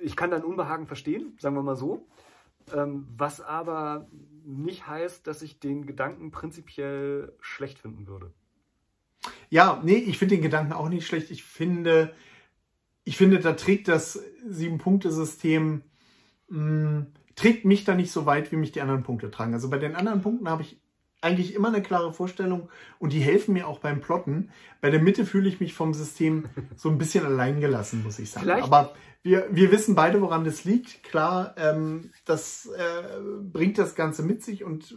ich 0.00 0.16
kann 0.16 0.30
dein 0.30 0.44
Unbehagen 0.44 0.86
verstehen, 0.86 1.36
sagen 1.38 1.56
wir 1.56 1.62
mal 1.62 1.76
so. 1.76 2.06
Ähm, 2.72 3.06
was 3.16 3.40
aber 3.40 4.08
nicht 4.44 4.86
heißt, 4.86 5.26
dass 5.26 5.42
ich 5.42 5.60
den 5.60 5.86
Gedanken 5.86 6.30
prinzipiell 6.30 7.32
schlecht 7.40 7.78
finden 7.78 8.06
würde. 8.06 8.32
Ja, 9.50 9.80
nee, 9.84 9.96
ich 9.96 10.18
finde 10.18 10.36
den 10.36 10.42
Gedanken 10.42 10.72
auch 10.72 10.88
nicht 10.88 11.06
schlecht. 11.06 11.30
Ich 11.30 11.44
finde, 11.44 12.14
ich 13.04 13.16
finde, 13.16 13.40
da 13.40 13.52
trägt 13.52 13.88
das 13.88 14.22
Sieben-Punkte-System 14.46 15.82
hm, 16.48 17.06
trägt 17.36 17.64
mich 17.64 17.84
da 17.84 17.94
nicht 17.94 18.12
so 18.12 18.26
weit, 18.26 18.52
wie 18.52 18.56
mich 18.56 18.72
die 18.72 18.80
anderen 18.80 19.02
Punkte 19.02 19.30
tragen. 19.30 19.54
Also 19.54 19.70
bei 19.70 19.78
den 19.78 19.96
anderen 19.96 20.22
Punkten 20.22 20.48
habe 20.48 20.62
ich 20.62 20.80
eigentlich 21.20 21.54
immer 21.54 21.68
eine 21.68 21.82
klare 21.82 22.12
Vorstellung 22.12 22.68
und 22.98 23.12
die 23.12 23.20
helfen 23.20 23.54
mir 23.54 23.66
auch 23.66 23.78
beim 23.78 24.00
Plotten. 24.00 24.50
Bei 24.80 24.90
der 24.90 25.00
Mitte 25.00 25.24
fühle 25.24 25.48
ich 25.48 25.58
mich 25.58 25.72
vom 25.72 25.94
System 25.94 26.46
so 26.76 26.90
ein 26.90 26.98
bisschen 26.98 27.24
alleingelassen, 27.24 28.02
muss 28.02 28.18
ich 28.18 28.30
sagen. 28.30 28.44
Vielleicht. 28.44 28.64
Aber 28.64 28.94
wir, 29.22 29.48
wir 29.50 29.72
wissen 29.72 29.94
beide, 29.94 30.20
woran 30.20 30.44
das 30.44 30.64
liegt. 30.64 31.02
Klar, 31.02 31.54
ähm, 31.56 32.10
das 32.26 32.66
äh, 32.66 33.20
bringt 33.42 33.78
das 33.78 33.94
Ganze 33.94 34.22
mit 34.22 34.44
sich 34.44 34.64
und 34.64 34.94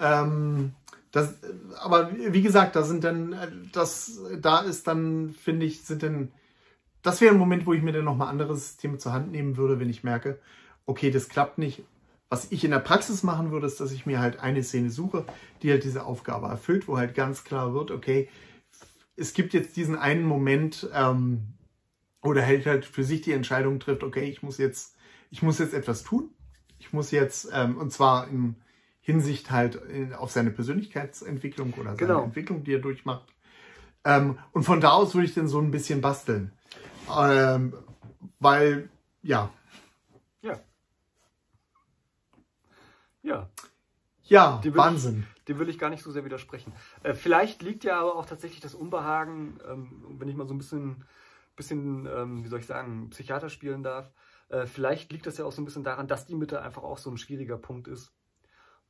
ähm, 0.00 0.72
das, 1.12 1.36
aber 1.80 2.10
wie 2.12 2.42
gesagt, 2.42 2.76
da 2.76 2.82
sind 2.82 3.04
dann, 3.04 3.34
das, 3.72 4.20
da 4.40 4.60
ist 4.60 4.86
dann, 4.88 5.30
finde 5.30 5.64
ich, 5.64 5.82
sind 5.82 6.02
dann, 6.02 6.32
das 7.02 7.20
wäre 7.20 7.32
ein 7.32 7.38
Moment, 7.38 7.66
wo 7.66 7.72
ich 7.72 7.82
mir 7.82 7.92
dann 7.92 8.04
nochmal 8.04 8.28
andere 8.28 8.56
Systeme 8.56 8.98
zur 8.98 9.12
Hand 9.12 9.30
nehmen 9.30 9.56
würde, 9.56 9.80
wenn 9.80 9.88
ich 9.88 10.04
merke, 10.04 10.38
okay, 10.88 11.10
das 11.10 11.28
klappt 11.28 11.58
nicht. 11.58 11.84
Was 12.30 12.50
ich 12.50 12.64
in 12.64 12.72
der 12.72 12.80
Praxis 12.80 13.22
machen 13.22 13.52
würde, 13.52 13.66
ist, 13.66 13.78
dass 13.80 13.92
ich 13.92 14.06
mir 14.06 14.20
halt 14.20 14.40
eine 14.40 14.62
Szene 14.62 14.90
suche, 14.90 15.24
die 15.62 15.70
halt 15.70 15.84
diese 15.84 16.04
Aufgabe 16.04 16.46
erfüllt, 16.46 16.88
wo 16.88 16.98
halt 16.98 17.14
ganz 17.14 17.44
klar 17.44 17.72
wird, 17.74 17.90
okay, 17.90 18.28
es 19.16 19.32
gibt 19.32 19.52
jetzt 19.52 19.76
diesen 19.76 19.96
einen 19.96 20.24
Moment, 20.24 20.88
ähm, 20.94 21.54
oder 22.22 22.42
hält 22.42 22.66
halt 22.66 22.84
für 22.84 23.04
sich 23.04 23.20
die 23.20 23.32
Entscheidung 23.32 23.80
trifft, 23.80 24.02
okay, 24.02 24.24
ich 24.24 24.42
muss 24.42 24.58
jetzt, 24.58 24.96
ich 25.30 25.42
muss 25.42 25.58
jetzt 25.58 25.74
etwas 25.74 26.02
tun. 26.02 26.30
Ich 26.78 26.92
muss 26.92 27.10
jetzt, 27.10 27.48
ähm, 27.52 27.76
und 27.76 27.92
zwar 27.92 28.28
in 28.28 28.56
Hinsicht 29.00 29.50
halt 29.50 29.76
in, 29.76 30.12
auf 30.14 30.30
seine 30.30 30.50
Persönlichkeitsentwicklung 30.50 31.72
oder 31.74 31.90
seine 31.90 31.96
genau. 31.96 32.24
Entwicklung, 32.24 32.64
die 32.64 32.74
er 32.74 32.80
durchmacht. 32.80 33.28
Ähm, 34.04 34.38
und 34.52 34.64
von 34.64 34.80
da 34.80 34.90
aus 34.90 35.14
würde 35.14 35.26
ich 35.26 35.34
dann 35.34 35.48
so 35.48 35.60
ein 35.60 35.70
bisschen 35.70 36.00
basteln. 36.00 36.52
Ähm, 37.18 37.74
weil, 38.38 38.88
ja, 39.22 39.50
Ja. 40.42 40.60
Ja, 44.22 44.60
Wahnsinn. 44.76 45.26
Ich, 45.36 45.44
dem 45.44 45.58
will 45.58 45.68
ich 45.68 45.78
gar 45.78 45.90
nicht 45.90 46.02
so 46.02 46.10
sehr 46.10 46.24
widersprechen. 46.24 46.72
Äh, 47.02 47.14
vielleicht 47.14 47.62
liegt 47.62 47.84
ja 47.84 48.00
aber 48.00 48.16
auch 48.16 48.26
tatsächlich 48.26 48.60
das 48.60 48.74
Unbehagen, 48.74 49.58
ähm, 49.68 50.16
wenn 50.18 50.28
ich 50.28 50.36
mal 50.36 50.46
so 50.46 50.54
ein 50.54 50.58
bisschen, 50.58 51.04
bisschen 51.56 52.06
ähm, 52.06 52.44
wie 52.44 52.48
soll 52.48 52.60
ich 52.60 52.66
sagen, 52.66 53.10
Psychiater 53.10 53.48
spielen 53.48 53.82
darf. 53.82 54.10
Äh, 54.48 54.66
vielleicht 54.66 55.12
liegt 55.12 55.26
das 55.26 55.38
ja 55.38 55.44
auch 55.44 55.52
so 55.52 55.62
ein 55.62 55.64
bisschen 55.64 55.84
daran, 55.84 56.08
dass 56.08 56.26
die 56.26 56.34
Mitte 56.34 56.62
einfach 56.62 56.82
auch 56.82 56.98
so 56.98 57.10
ein 57.10 57.18
schwieriger 57.18 57.56
Punkt 57.56 57.88
ist. 57.88 58.12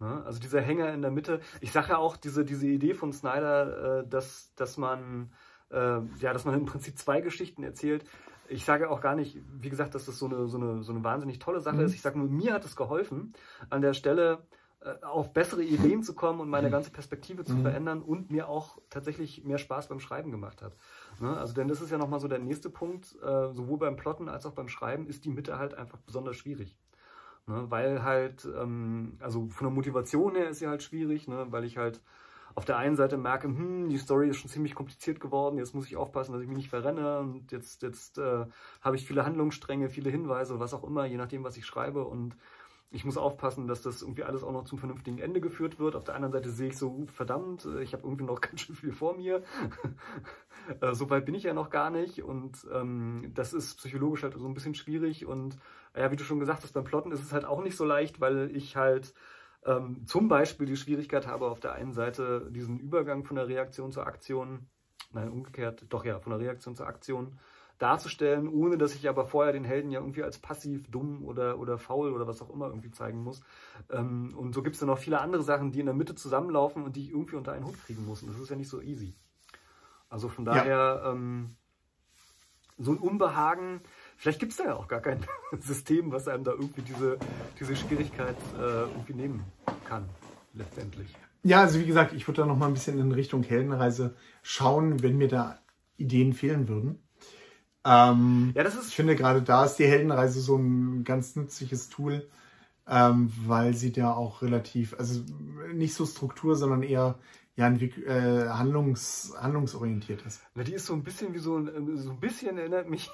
Ne? 0.00 0.22
Also 0.24 0.40
dieser 0.40 0.60
Hänger 0.60 0.92
in 0.92 1.02
der 1.02 1.10
Mitte. 1.10 1.40
Ich 1.60 1.72
sage 1.72 1.90
ja 1.90 1.98
auch, 1.98 2.16
diese, 2.16 2.44
diese 2.44 2.66
Idee 2.66 2.94
von 2.94 3.12
Snyder, 3.12 4.00
äh, 4.00 4.08
dass, 4.08 4.52
dass 4.54 4.76
man 4.76 5.32
äh, 5.70 6.00
ja, 6.20 6.32
dass 6.32 6.44
man 6.44 6.54
im 6.54 6.66
Prinzip 6.66 6.98
zwei 6.98 7.20
Geschichten 7.20 7.62
erzählt. 7.62 8.04
Ich 8.48 8.64
sage 8.64 8.90
auch 8.90 9.00
gar 9.00 9.14
nicht, 9.14 9.38
wie 9.60 9.68
gesagt, 9.68 9.94
dass 9.94 10.06
das 10.06 10.18
so 10.18 10.26
eine, 10.26 10.46
so 10.46 10.56
eine, 10.56 10.82
so 10.82 10.92
eine 10.92 11.04
wahnsinnig 11.04 11.38
tolle 11.38 11.60
Sache 11.60 11.76
mhm. 11.76 11.84
ist. 11.84 11.94
Ich 11.94 12.02
sage 12.02 12.18
nur, 12.18 12.28
mir 12.28 12.54
hat 12.54 12.64
es 12.64 12.76
geholfen, 12.76 13.34
an 13.70 13.82
der 13.82 13.94
Stelle 13.94 14.46
äh, 14.80 15.04
auf 15.04 15.32
bessere 15.32 15.62
Ideen 15.62 16.04
zu 16.04 16.14
kommen 16.14 16.40
und 16.40 16.48
meine 16.48 16.68
mhm. 16.68 16.72
ganze 16.72 16.90
Perspektive 16.90 17.44
zu 17.44 17.54
mhm. 17.54 17.62
verändern 17.62 18.00
und 18.00 18.30
mir 18.30 18.48
auch 18.48 18.78
tatsächlich 18.90 19.44
mehr 19.44 19.58
Spaß 19.58 19.88
beim 19.88 19.98
Schreiben 19.98 20.30
gemacht 20.30 20.62
hat. 20.62 20.76
Ne? 21.20 21.36
Also 21.36 21.52
denn 21.52 21.66
das 21.66 21.80
ist 21.80 21.90
ja 21.90 21.98
nochmal 21.98 22.20
so 22.20 22.28
der 22.28 22.38
nächste 22.38 22.70
Punkt, 22.70 23.16
äh, 23.20 23.52
sowohl 23.52 23.78
beim 23.78 23.96
Plotten 23.96 24.28
als 24.28 24.46
auch 24.46 24.52
beim 24.52 24.68
Schreiben 24.68 25.08
ist 25.08 25.24
die 25.24 25.30
Mitte 25.30 25.58
halt 25.58 25.74
einfach 25.74 25.98
besonders 25.98 26.36
schwierig. 26.36 26.76
Ne? 27.48 27.64
Weil 27.70 28.04
halt, 28.04 28.46
ähm, 28.56 29.16
also 29.20 29.48
von 29.48 29.66
der 29.66 29.74
Motivation 29.74 30.36
her 30.36 30.50
ist 30.50 30.60
sie 30.60 30.68
halt 30.68 30.82
schwierig, 30.84 31.26
ne? 31.26 31.46
weil 31.50 31.64
ich 31.64 31.76
halt 31.76 32.00
auf 32.58 32.64
der 32.64 32.76
einen 32.76 32.96
Seite 32.96 33.16
merke, 33.16 33.46
hm, 33.46 33.88
die 33.88 33.98
Story 33.98 34.28
ist 34.28 34.38
schon 34.38 34.50
ziemlich 34.50 34.74
kompliziert 34.74 35.20
geworden, 35.20 35.58
jetzt 35.58 35.76
muss 35.76 35.86
ich 35.86 35.96
aufpassen, 35.96 36.32
dass 36.32 36.42
ich 36.42 36.48
mich 36.48 36.56
nicht 36.56 36.70
verrenne 36.70 37.20
und 37.20 37.52
jetzt, 37.52 37.84
jetzt 37.84 38.18
äh, 38.18 38.46
habe 38.80 38.96
ich 38.96 39.06
viele 39.06 39.24
Handlungsstränge, 39.24 39.88
viele 39.88 40.10
Hinweise, 40.10 40.58
was 40.58 40.74
auch 40.74 40.82
immer, 40.82 41.06
je 41.06 41.18
nachdem, 41.18 41.44
was 41.44 41.56
ich 41.56 41.64
schreibe 41.64 42.04
und 42.04 42.36
ich 42.90 43.04
muss 43.04 43.16
aufpassen, 43.16 43.68
dass 43.68 43.82
das 43.82 44.02
irgendwie 44.02 44.24
alles 44.24 44.42
auch 44.42 44.50
noch 44.50 44.64
zum 44.64 44.78
vernünftigen 44.78 45.18
Ende 45.18 45.40
geführt 45.40 45.78
wird. 45.78 45.94
Auf 45.94 46.02
der 46.02 46.16
anderen 46.16 46.32
Seite 46.32 46.50
sehe 46.50 46.70
ich 46.70 46.76
so, 46.76 47.06
verdammt, 47.06 47.64
äh, 47.64 47.80
ich 47.80 47.92
habe 47.92 48.02
irgendwie 48.02 48.24
noch 48.24 48.40
ganz 48.40 48.62
schön 48.62 48.74
viel 48.74 48.92
vor 48.92 49.16
mir. 49.16 49.42
Äh, 50.82 50.92
so 50.92 51.08
weit 51.08 51.24
bin 51.24 51.34
ich 51.34 51.44
ja 51.44 51.54
noch 51.54 51.70
gar 51.70 51.88
nicht. 51.88 52.22
Und 52.22 52.66
ähm, 52.74 53.32
das 53.34 53.54
ist 53.54 53.76
psychologisch 53.78 54.22
halt 54.22 54.34
so 54.34 54.46
ein 54.46 54.52
bisschen 54.52 54.74
schwierig. 54.74 55.24
Und 55.24 55.56
ja, 55.96 56.10
wie 56.10 56.16
du 56.16 56.24
schon 56.24 56.40
gesagt 56.40 56.62
hast, 56.62 56.74
beim 56.74 56.84
Plotten 56.84 57.10
ist 57.10 57.22
es 57.22 57.32
halt 57.32 57.46
auch 57.46 57.62
nicht 57.62 57.74
so 57.74 57.86
leicht, 57.86 58.20
weil 58.20 58.54
ich 58.54 58.76
halt 58.76 59.14
ähm, 59.64 60.06
zum 60.06 60.28
Beispiel 60.28 60.66
die 60.66 60.76
Schwierigkeit 60.76 61.26
habe, 61.26 61.46
auf 61.46 61.60
der 61.60 61.72
einen 61.72 61.92
Seite 61.92 62.48
diesen 62.50 62.78
Übergang 62.78 63.24
von 63.24 63.36
der 63.36 63.48
Reaktion 63.48 63.92
zur 63.92 64.06
Aktion, 64.06 64.68
nein, 65.12 65.30
umgekehrt, 65.30 65.86
doch 65.88 66.04
ja, 66.04 66.20
von 66.20 66.30
der 66.30 66.40
Reaktion 66.40 66.76
zur 66.76 66.86
Aktion 66.86 67.38
darzustellen, 67.78 68.48
ohne 68.48 68.76
dass 68.76 68.94
ich 68.94 69.08
aber 69.08 69.26
vorher 69.26 69.52
den 69.52 69.64
Helden 69.64 69.90
ja 69.90 70.00
irgendwie 70.00 70.24
als 70.24 70.38
passiv, 70.38 70.90
dumm 70.90 71.24
oder, 71.24 71.58
oder 71.58 71.78
faul 71.78 72.12
oder 72.12 72.26
was 72.26 72.42
auch 72.42 72.50
immer 72.50 72.66
irgendwie 72.66 72.90
zeigen 72.90 73.22
muss. 73.22 73.40
Ähm, 73.90 74.34
und 74.36 74.52
so 74.52 74.62
gibt 74.62 74.74
es 74.74 74.80
dann 74.80 74.88
noch 74.88 74.98
viele 74.98 75.20
andere 75.20 75.42
Sachen, 75.42 75.70
die 75.70 75.80
in 75.80 75.86
der 75.86 75.94
Mitte 75.94 76.16
zusammenlaufen 76.16 76.82
und 76.82 76.96
die 76.96 77.04
ich 77.04 77.10
irgendwie 77.10 77.36
unter 77.36 77.52
einen 77.52 77.66
Hut 77.66 77.78
kriegen 77.84 78.04
muss. 78.04 78.22
Und 78.22 78.30
das 78.30 78.40
ist 78.40 78.50
ja 78.50 78.56
nicht 78.56 78.68
so 78.68 78.80
easy. 78.80 79.14
Also 80.08 80.28
von 80.28 80.44
daher, 80.44 81.00
ja. 81.04 81.12
ähm, 81.12 81.54
so 82.78 82.92
ein 82.92 82.98
Unbehagen, 82.98 83.80
Vielleicht 84.18 84.40
gibt 84.40 84.50
es 84.50 84.58
da 84.58 84.64
ja 84.64 84.74
auch 84.74 84.88
gar 84.88 85.00
kein 85.00 85.20
System, 85.60 86.10
was 86.10 86.26
einem 86.26 86.42
da 86.42 86.50
irgendwie 86.50 86.82
diese, 86.82 87.18
diese 87.58 87.76
Schwierigkeit 87.76 88.36
äh, 88.58 88.82
irgendwie 88.82 89.14
nehmen 89.14 89.44
kann, 89.84 90.06
letztendlich. 90.54 91.14
Ja, 91.44 91.60
also 91.60 91.78
wie 91.78 91.86
gesagt, 91.86 92.12
ich 92.12 92.26
würde 92.26 92.42
da 92.42 92.46
noch 92.46 92.58
mal 92.58 92.66
ein 92.66 92.74
bisschen 92.74 92.98
in 92.98 93.12
Richtung 93.12 93.44
Heldenreise 93.44 94.16
schauen, 94.42 95.02
wenn 95.04 95.16
mir 95.16 95.28
da 95.28 95.60
Ideen 95.96 96.32
fehlen 96.32 96.68
würden. 96.68 97.00
Ähm, 97.84 98.52
ja, 98.56 98.64
das 98.64 98.74
ist 98.74 98.88
ich 98.88 98.96
finde 98.96 99.14
gerade 99.14 99.40
da 99.40 99.64
ist 99.64 99.76
die 99.76 99.86
Heldenreise 99.86 100.40
so 100.40 100.56
ein 100.56 101.04
ganz 101.04 101.36
nützliches 101.36 101.88
Tool, 101.88 102.28
ähm, 102.88 103.32
weil 103.46 103.74
sie 103.74 103.92
da 103.92 104.12
auch 104.12 104.42
relativ, 104.42 104.94
also 104.98 105.22
nicht 105.72 105.94
so 105.94 106.04
Struktur, 106.04 106.56
sondern 106.56 106.82
eher 106.82 107.20
ja, 107.54 107.68
äh, 107.68 108.48
handlungs, 108.48 109.32
handlungsorientiert 109.40 110.22
ist. 110.26 110.40
Na, 110.56 110.64
die 110.64 110.74
ist 110.74 110.86
so 110.86 110.94
ein 110.94 111.04
bisschen 111.04 111.34
wie 111.34 111.38
so, 111.38 111.64
so 111.96 112.10
ein 112.10 112.20
bisschen 112.20 112.58
erinnert 112.58 112.90
mich 112.90 113.10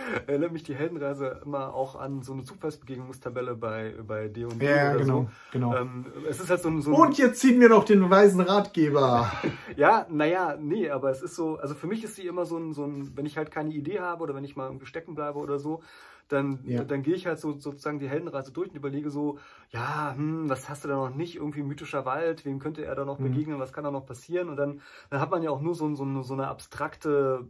erinnert 0.26 0.52
mich 0.52 0.62
die 0.62 0.74
Heldenreise 0.74 1.40
immer 1.44 1.74
auch 1.74 1.96
an 1.96 2.22
so 2.22 2.32
eine 2.32 2.44
Zufallsbegegnungstabelle 2.44 3.54
bei, 3.54 3.94
bei 4.06 4.28
D&D 4.28 4.64
ja, 4.64 4.90
oder 4.90 4.98
genau, 4.98 5.20
so. 5.22 5.28
genau. 5.52 5.76
Ähm, 5.76 6.06
es 6.28 6.40
ist 6.40 6.50
halt 6.50 6.62
so 6.62 6.68
ein, 6.68 6.82
so 6.82 6.94
Und 6.94 7.18
jetzt 7.18 7.40
ziehen 7.40 7.60
wir 7.60 7.68
noch 7.68 7.84
den 7.84 8.08
weisen 8.10 8.40
Ratgeber. 8.40 9.30
ja, 9.76 10.06
naja, 10.10 10.56
nee, 10.60 10.90
aber 10.90 11.10
es 11.10 11.22
ist 11.22 11.36
so, 11.36 11.56
also 11.56 11.74
für 11.74 11.86
mich 11.86 12.04
ist 12.04 12.16
sie 12.16 12.26
immer 12.26 12.44
so 12.44 12.58
ein, 12.58 12.72
so 12.72 12.84
ein, 12.84 13.16
wenn 13.16 13.26
ich 13.26 13.36
halt 13.36 13.50
keine 13.50 13.70
Idee 13.70 14.00
habe 14.00 14.22
oder 14.22 14.34
wenn 14.34 14.44
ich 14.44 14.56
mal 14.56 14.66
irgendwie 14.66 14.86
stecken 14.86 15.14
bleibe 15.14 15.38
oder 15.38 15.58
so, 15.58 15.82
dann, 16.28 16.60
ja. 16.64 16.82
dann 16.84 17.02
gehe 17.02 17.14
ich 17.14 17.26
halt 17.26 17.38
so 17.38 17.52
sozusagen 17.52 17.98
die 17.98 18.08
Heldenreise 18.08 18.52
durch 18.52 18.70
und 18.70 18.76
überlege 18.76 19.10
so, 19.10 19.38
ja, 19.70 20.14
hm, 20.16 20.48
was 20.48 20.68
hast 20.68 20.84
du 20.84 20.88
da 20.88 20.96
noch 20.96 21.14
nicht? 21.14 21.36
Irgendwie 21.36 21.62
mythischer 21.62 22.04
Wald, 22.06 22.44
wem 22.44 22.58
könnte 22.58 22.84
er 22.84 22.94
da 22.94 23.04
noch 23.04 23.18
mhm. 23.18 23.24
begegnen, 23.24 23.58
was 23.58 23.72
kann 23.72 23.84
da 23.84 23.90
noch 23.90 24.06
passieren? 24.06 24.48
Und 24.48 24.56
dann, 24.56 24.80
dann 25.10 25.20
hat 25.20 25.30
man 25.30 25.42
ja 25.42 25.50
auch 25.50 25.60
nur 25.60 25.74
so, 25.74 25.94
so, 25.94 26.22
so 26.22 26.34
eine 26.34 26.48
abstrakte 26.48 27.46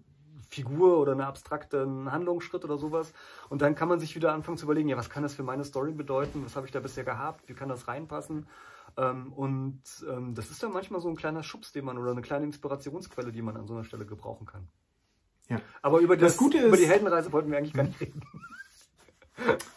Figur 0.52 0.98
oder 0.98 1.12
einen 1.12 1.22
abstrakten 1.22 2.12
Handlungsschritt 2.12 2.64
oder 2.64 2.76
sowas. 2.76 3.12
Und 3.48 3.62
dann 3.62 3.74
kann 3.74 3.88
man 3.88 4.00
sich 4.00 4.14
wieder 4.14 4.32
anfangen 4.32 4.58
zu 4.58 4.66
überlegen, 4.66 4.88
ja, 4.88 4.96
was 4.96 5.10
kann 5.10 5.22
das 5.22 5.34
für 5.34 5.42
meine 5.42 5.64
Story 5.64 5.92
bedeuten? 5.92 6.44
Was 6.44 6.56
habe 6.56 6.66
ich 6.66 6.72
da 6.72 6.80
bisher 6.80 7.04
gehabt? 7.04 7.48
Wie 7.48 7.54
kann 7.54 7.68
das 7.68 7.88
reinpassen? 7.88 8.46
Ähm, 8.96 9.32
und 9.32 9.82
ähm, 10.08 10.34
das 10.34 10.50
ist 10.50 10.62
dann 10.62 10.72
manchmal 10.72 11.00
so 11.00 11.08
ein 11.08 11.16
kleiner 11.16 11.42
Schubs, 11.42 11.72
den 11.72 11.84
man 11.84 11.96
oder 11.96 12.10
eine 12.10 12.20
kleine 12.20 12.44
Inspirationsquelle, 12.44 13.32
die 13.32 13.42
man 13.42 13.56
an 13.56 13.66
so 13.66 13.74
einer 13.74 13.84
Stelle 13.84 14.04
gebrauchen 14.04 14.46
kann. 14.46 14.68
Ja. 15.48 15.60
Aber 15.80 16.00
über, 16.00 16.16
das, 16.16 16.32
das 16.32 16.36
Gute 16.36 16.58
ist, 16.58 16.66
über 16.66 16.76
die 16.76 16.86
Heldenreise 16.86 17.32
wollten 17.32 17.50
wir 17.50 17.58
eigentlich 17.58 17.72
gar 17.74 17.84
nicht 17.84 18.00
reden. 18.00 18.22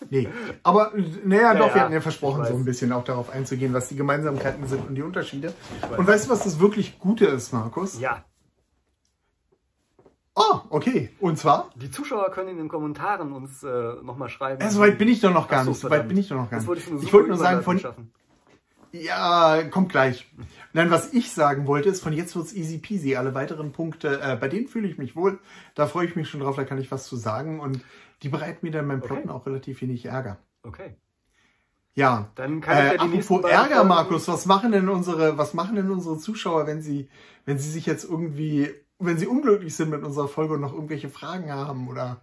Nee, 0.09 0.27
aber 0.61 0.91
naja, 1.23 1.41
ja, 1.41 1.55
doch, 1.55 1.69
ja, 1.69 1.75
wir 1.75 1.81
hatten 1.81 1.93
ja 1.93 2.01
versprochen, 2.01 2.45
so 2.45 2.53
ein 2.53 2.65
bisschen 2.65 2.91
auch 2.91 3.03
darauf 3.03 3.29
einzugehen, 3.29 3.73
was 3.73 3.87
die 3.87 3.95
Gemeinsamkeiten 3.95 4.67
sind 4.67 4.87
und 4.87 4.95
die 4.95 5.01
Unterschiede. 5.01 5.53
Und 5.97 6.05
weißt 6.05 6.25
du, 6.25 6.29
was 6.29 6.43
das 6.43 6.59
wirklich 6.59 6.99
Gute 6.99 7.25
ist, 7.25 7.53
Markus? 7.53 7.99
Ja. 7.99 8.23
Oh, 10.35 10.59
okay. 10.69 11.11
Und 11.21 11.37
zwar? 11.37 11.69
Die 11.75 11.89
Zuschauer 11.89 12.29
können 12.31 12.49
in 12.49 12.57
den 12.57 12.67
Kommentaren 12.67 13.31
uns 13.31 13.63
äh, 13.63 13.93
nochmal 14.03 14.29
schreiben. 14.29 14.61
Ja, 14.61 14.69
so 14.69 14.81
weit 14.81 14.97
bin 14.97 15.07
ich 15.07 15.21
doch 15.21 15.33
noch 15.33 15.47
gar 15.47 15.63
so, 15.63 15.69
nicht. 15.69 15.79
So 15.79 15.89
weit 15.89 16.07
bin 16.09 16.17
ich 16.17 16.27
doch 16.27 16.35
noch 16.35 16.49
gar 16.49 16.57
nicht. 16.57 16.67
Wollte 16.67 16.81
ich, 16.81 17.03
ich 17.03 17.13
wollte 17.13 17.29
nur 17.29 17.37
sagen, 17.37 17.61
von. 17.61 17.79
Schaffen. 17.79 18.11
Ja, 18.91 19.63
kommt 19.63 19.89
gleich. 19.89 20.27
Nein, 20.73 20.91
was 20.91 21.13
ich 21.13 21.31
sagen 21.31 21.67
wollte, 21.67 21.89
ist, 21.89 22.01
von 22.01 22.13
jetzt 22.13 22.35
wird's 22.35 22.53
easy 22.53 22.77
peasy. 22.77 23.15
Alle 23.15 23.33
weiteren 23.33 23.71
Punkte, 23.71 24.21
äh, 24.21 24.35
bei 24.35 24.47
denen 24.47 24.67
fühle 24.67 24.87
ich 24.87 24.97
mich 24.97 25.15
wohl. 25.15 25.39
Da 25.73 25.87
freue 25.87 26.05
ich 26.05 26.15
mich 26.15 26.29
schon 26.29 26.41
drauf, 26.41 26.55
da 26.55 26.63
kann 26.63 26.79
ich 26.79 26.91
was 26.91 27.05
zu 27.05 27.15
sagen. 27.15 27.59
Und 27.59 27.81
die 28.21 28.29
bereiten 28.29 28.59
mir 28.61 28.71
dann 28.71 28.87
beim 28.87 29.01
Plotten 29.01 29.29
okay. 29.29 29.37
auch 29.37 29.45
relativ 29.45 29.81
wenig 29.81 30.05
Ärger. 30.05 30.37
Okay. 30.63 30.95
Ja. 31.93 32.29
Dann 32.35 32.61
kann 32.61 32.77
ich 32.77 32.83
äh, 32.83 32.95
ja 32.95 33.07
die 33.07 33.19
apropos 33.19 33.49
Ärger, 33.49 33.83
Markus, 33.83 34.27
was 34.27 34.45
machen 34.45 34.71
denn 34.71 34.89
unsere, 34.89 35.37
was 35.37 35.53
machen 35.53 35.75
denn 35.75 35.89
unsere 35.89 36.17
Zuschauer, 36.17 36.67
wenn 36.67 36.81
sie, 36.81 37.09
wenn 37.45 37.57
sie 37.57 37.69
sich 37.69 37.85
jetzt 37.85 38.03
irgendwie 38.03 38.73
wenn 38.99 39.17
sie 39.17 39.27
unglücklich 39.27 39.75
sind 39.75 39.89
mit 39.89 40.03
unserer 40.03 40.27
Folge 40.27 40.53
und 40.53 40.61
noch 40.61 40.73
irgendwelche 40.73 41.09
Fragen 41.09 41.51
haben 41.51 41.87
oder, 41.87 42.21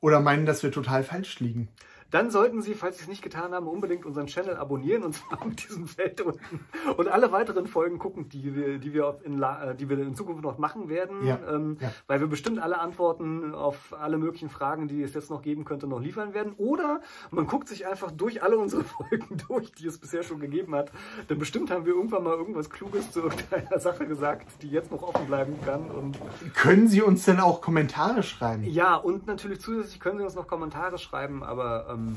oder 0.00 0.20
meinen, 0.20 0.46
dass 0.46 0.62
wir 0.62 0.72
total 0.72 1.04
falsch 1.04 1.40
liegen 1.40 1.68
dann 2.12 2.30
sollten 2.30 2.60
Sie, 2.60 2.74
falls 2.74 2.98
Sie 2.98 3.02
es 3.02 3.08
nicht 3.08 3.22
getan 3.22 3.52
haben, 3.52 3.66
unbedingt 3.66 4.04
unseren 4.04 4.26
Channel 4.26 4.56
abonnieren 4.56 5.02
und 5.02 5.12
zwar 5.14 5.44
mit 5.44 5.68
diesem 5.68 5.86
Feld 5.86 6.20
unten 6.20 6.60
und 6.96 7.08
alle 7.08 7.32
weiteren 7.32 7.66
Folgen 7.66 7.98
gucken, 7.98 8.28
die 8.28 8.54
wir, 8.54 8.78
die 8.78 8.92
wir, 8.92 9.18
in, 9.24 9.42
äh, 9.42 9.74
die 9.74 9.88
wir 9.88 9.98
in 9.98 10.14
Zukunft 10.14 10.42
noch 10.42 10.58
machen 10.58 10.88
werden, 10.88 11.26
ja, 11.26 11.38
ähm, 11.48 11.78
ja. 11.80 11.90
weil 12.06 12.20
wir 12.20 12.26
bestimmt 12.26 12.60
alle 12.60 12.78
Antworten 12.78 13.54
auf 13.54 13.94
alle 13.98 14.18
möglichen 14.18 14.50
Fragen, 14.50 14.88
die 14.88 15.02
es 15.02 15.14
jetzt 15.14 15.30
noch 15.30 15.40
geben 15.40 15.64
könnte, 15.64 15.86
noch 15.86 16.00
liefern 16.00 16.34
werden. 16.34 16.52
Oder 16.58 17.00
man 17.30 17.46
guckt 17.46 17.68
sich 17.68 17.86
einfach 17.86 18.10
durch 18.10 18.42
alle 18.42 18.58
unsere 18.58 18.84
Folgen 18.92 19.38
durch, 19.48 19.72
die 19.72 19.86
es 19.86 19.98
bisher 19.98 20.22
schon 20.22 20.38
gegeben 20.38 20.74
hat. 20.74 20.92
Denn 21.30 21.38
bestimmt 21.38 21.70
haben 21.70 21.86
wir 21.86 21.94
irgendwann 21.94 22.24
mal 22.24 22.36
irgendwas 22.36 22.68
Kluges 22.68 23.10
zu 23.10 23.20
irgendeiner 23.20 23.78
Sache 23.80 24.06
gesagt, 24.06 24.46
die 24.60 24.68
jetzt 24.68 24.90
noch 24.90 25.02
offen 25.02 25.26
bleiben 25.26 25.56
kann. 25.64 25.90
Und 25.90 26.18
können 26.54 26.88
Sie 26.88 27.00
uns 27.00 27.24
denn 27.24 27.40
auch 27.40 27.62
Kommentare 27.62 28.22
schreiben? 28.22 28.64
Ja, 28.64 28.96
und 28.96 29.26
natürlich 29.26 29.60
zusätzlich 29.60 29.98
können 29.98 30.18
Sie 30.18 30.24
uns 30.24 30.34
noch 30.34 30.46
Kommentare 30.46 30.98
schreiben, 30.98 31.42
aber 31.42 31.86
ähm, 31.90 32.01
ähm, 32.08 32.16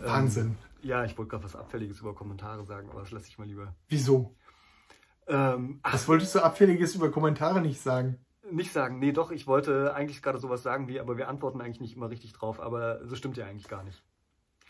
Wahnsinn. 0.00 0.46
Ähm, 0.46 0.56
ja, 0.82 1.04
ich 1.04 1.16
wollte 1.16 1.30
gerade 1.30 1.44
was 1.44 1.56
Abfälliges 1.56 2.00
über 2.00 2.14
Kommentare 2.14 2.64
sagen, 2.64 2.90
aber 2.90 3.00
das 3.00 3.10
lasse 3.10 3.28
ich 3.28 3.38
mal 3.38 3.46
lieber. 3.46 3.74
Wieso? 3.88 4.34
Ähm, 5.26 5.80
was 5.82 6.06
wolltest 6.06 6.34
du 6.34 6.40
Abfälliges 6.40 6.94
über 6.94 7.10
Kommentare 7.10 7.60
nicht 7.60 7.80
sagen? 7.80 8.18
Nicht 8.50 8.72
sagen, 8.72 8.98
nee, 8.98 9.12
doch, 9.12 9.30
ich 9.30 9.46
wollte 9.46 9.94
eigentlich 9.94 10.22
gerade 10.22 10.38
sowas 10.38 10.62
sagen 10.62 10.86
wie, 10.86 11.00
aber 11.00 11.16
wir 11.16 11.28
antworten 11.28 11.62
eigentlich 11.62 11.80
nicht 11.80 11.96
immer 11.96 12.10
richtig 12.10 12.34
drauf, 12.34 12.60
aber 12.60 12.96
das 12.96 13.16
stimmt 13.16 13.38
ja 13.38 13.46
eigentlich 13.46 13.68
gar 13.68 13.82
nicht. 13.82 14.02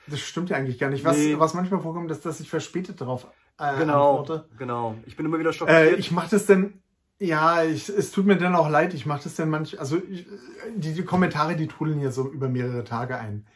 Das 0.07 0.21
stimmt 0.21 0.51
ja 0.51 0.57
eigentlich 0.57 0.79
gar 0.79 0.91
nicht. 0.91 1.05
Was, 1.05 1.17
nee. 1.17 1.39
was 1.39 1.55
manchmal 1.55 1.81
vorkommt, 1.81 2.11
ist, 2.11 2.25
dass 2.25 2.39
ich 2.39 2.49
verspätet 2.49 3.01
darauf 3.01 3.27
äh, 3.59 3.79
genau, 3.79 4.21
antworte. 4.21 4.49
Genau, 4.59 4.97
ich 5.07 5.17
bin 5.17 5.27
immer 5.27 5.39
wieder 5.39 5.53
schockiert. 5.53 5.77
Äh, 5.77 5.95
ich 5.97 6.13
mache 6.13 6.31
das 6.31 6.47
denn, 6.47 6.83
ja, 7.19 7.65
ich, 7.65 7.89
es 7.89 8.13
tut 8.13 8.27
mir 8.27 8.37
dann 8.37 8.55
auch 8.55 8.69
leid, 8.69 8.95
ich 8.95 9.07
mache 9.07 9.25
das 9.25 9.35
denn 9.35 9.49
manchmal, 9.49 9.81
also 9.81 10.01
ich, 10.09 10.27
die, 10.77 10.93
die 10.93 11.05
Kommentare, 11.05 11.57
die 11.57 11.67
trudeln 11.67 12.01
ja 12.01 12.11
so 12.11 12.31
über 12.31 12.49
mehrere 12.49 12.85
Tage 12.85 13.19
ein. 13.19 13.47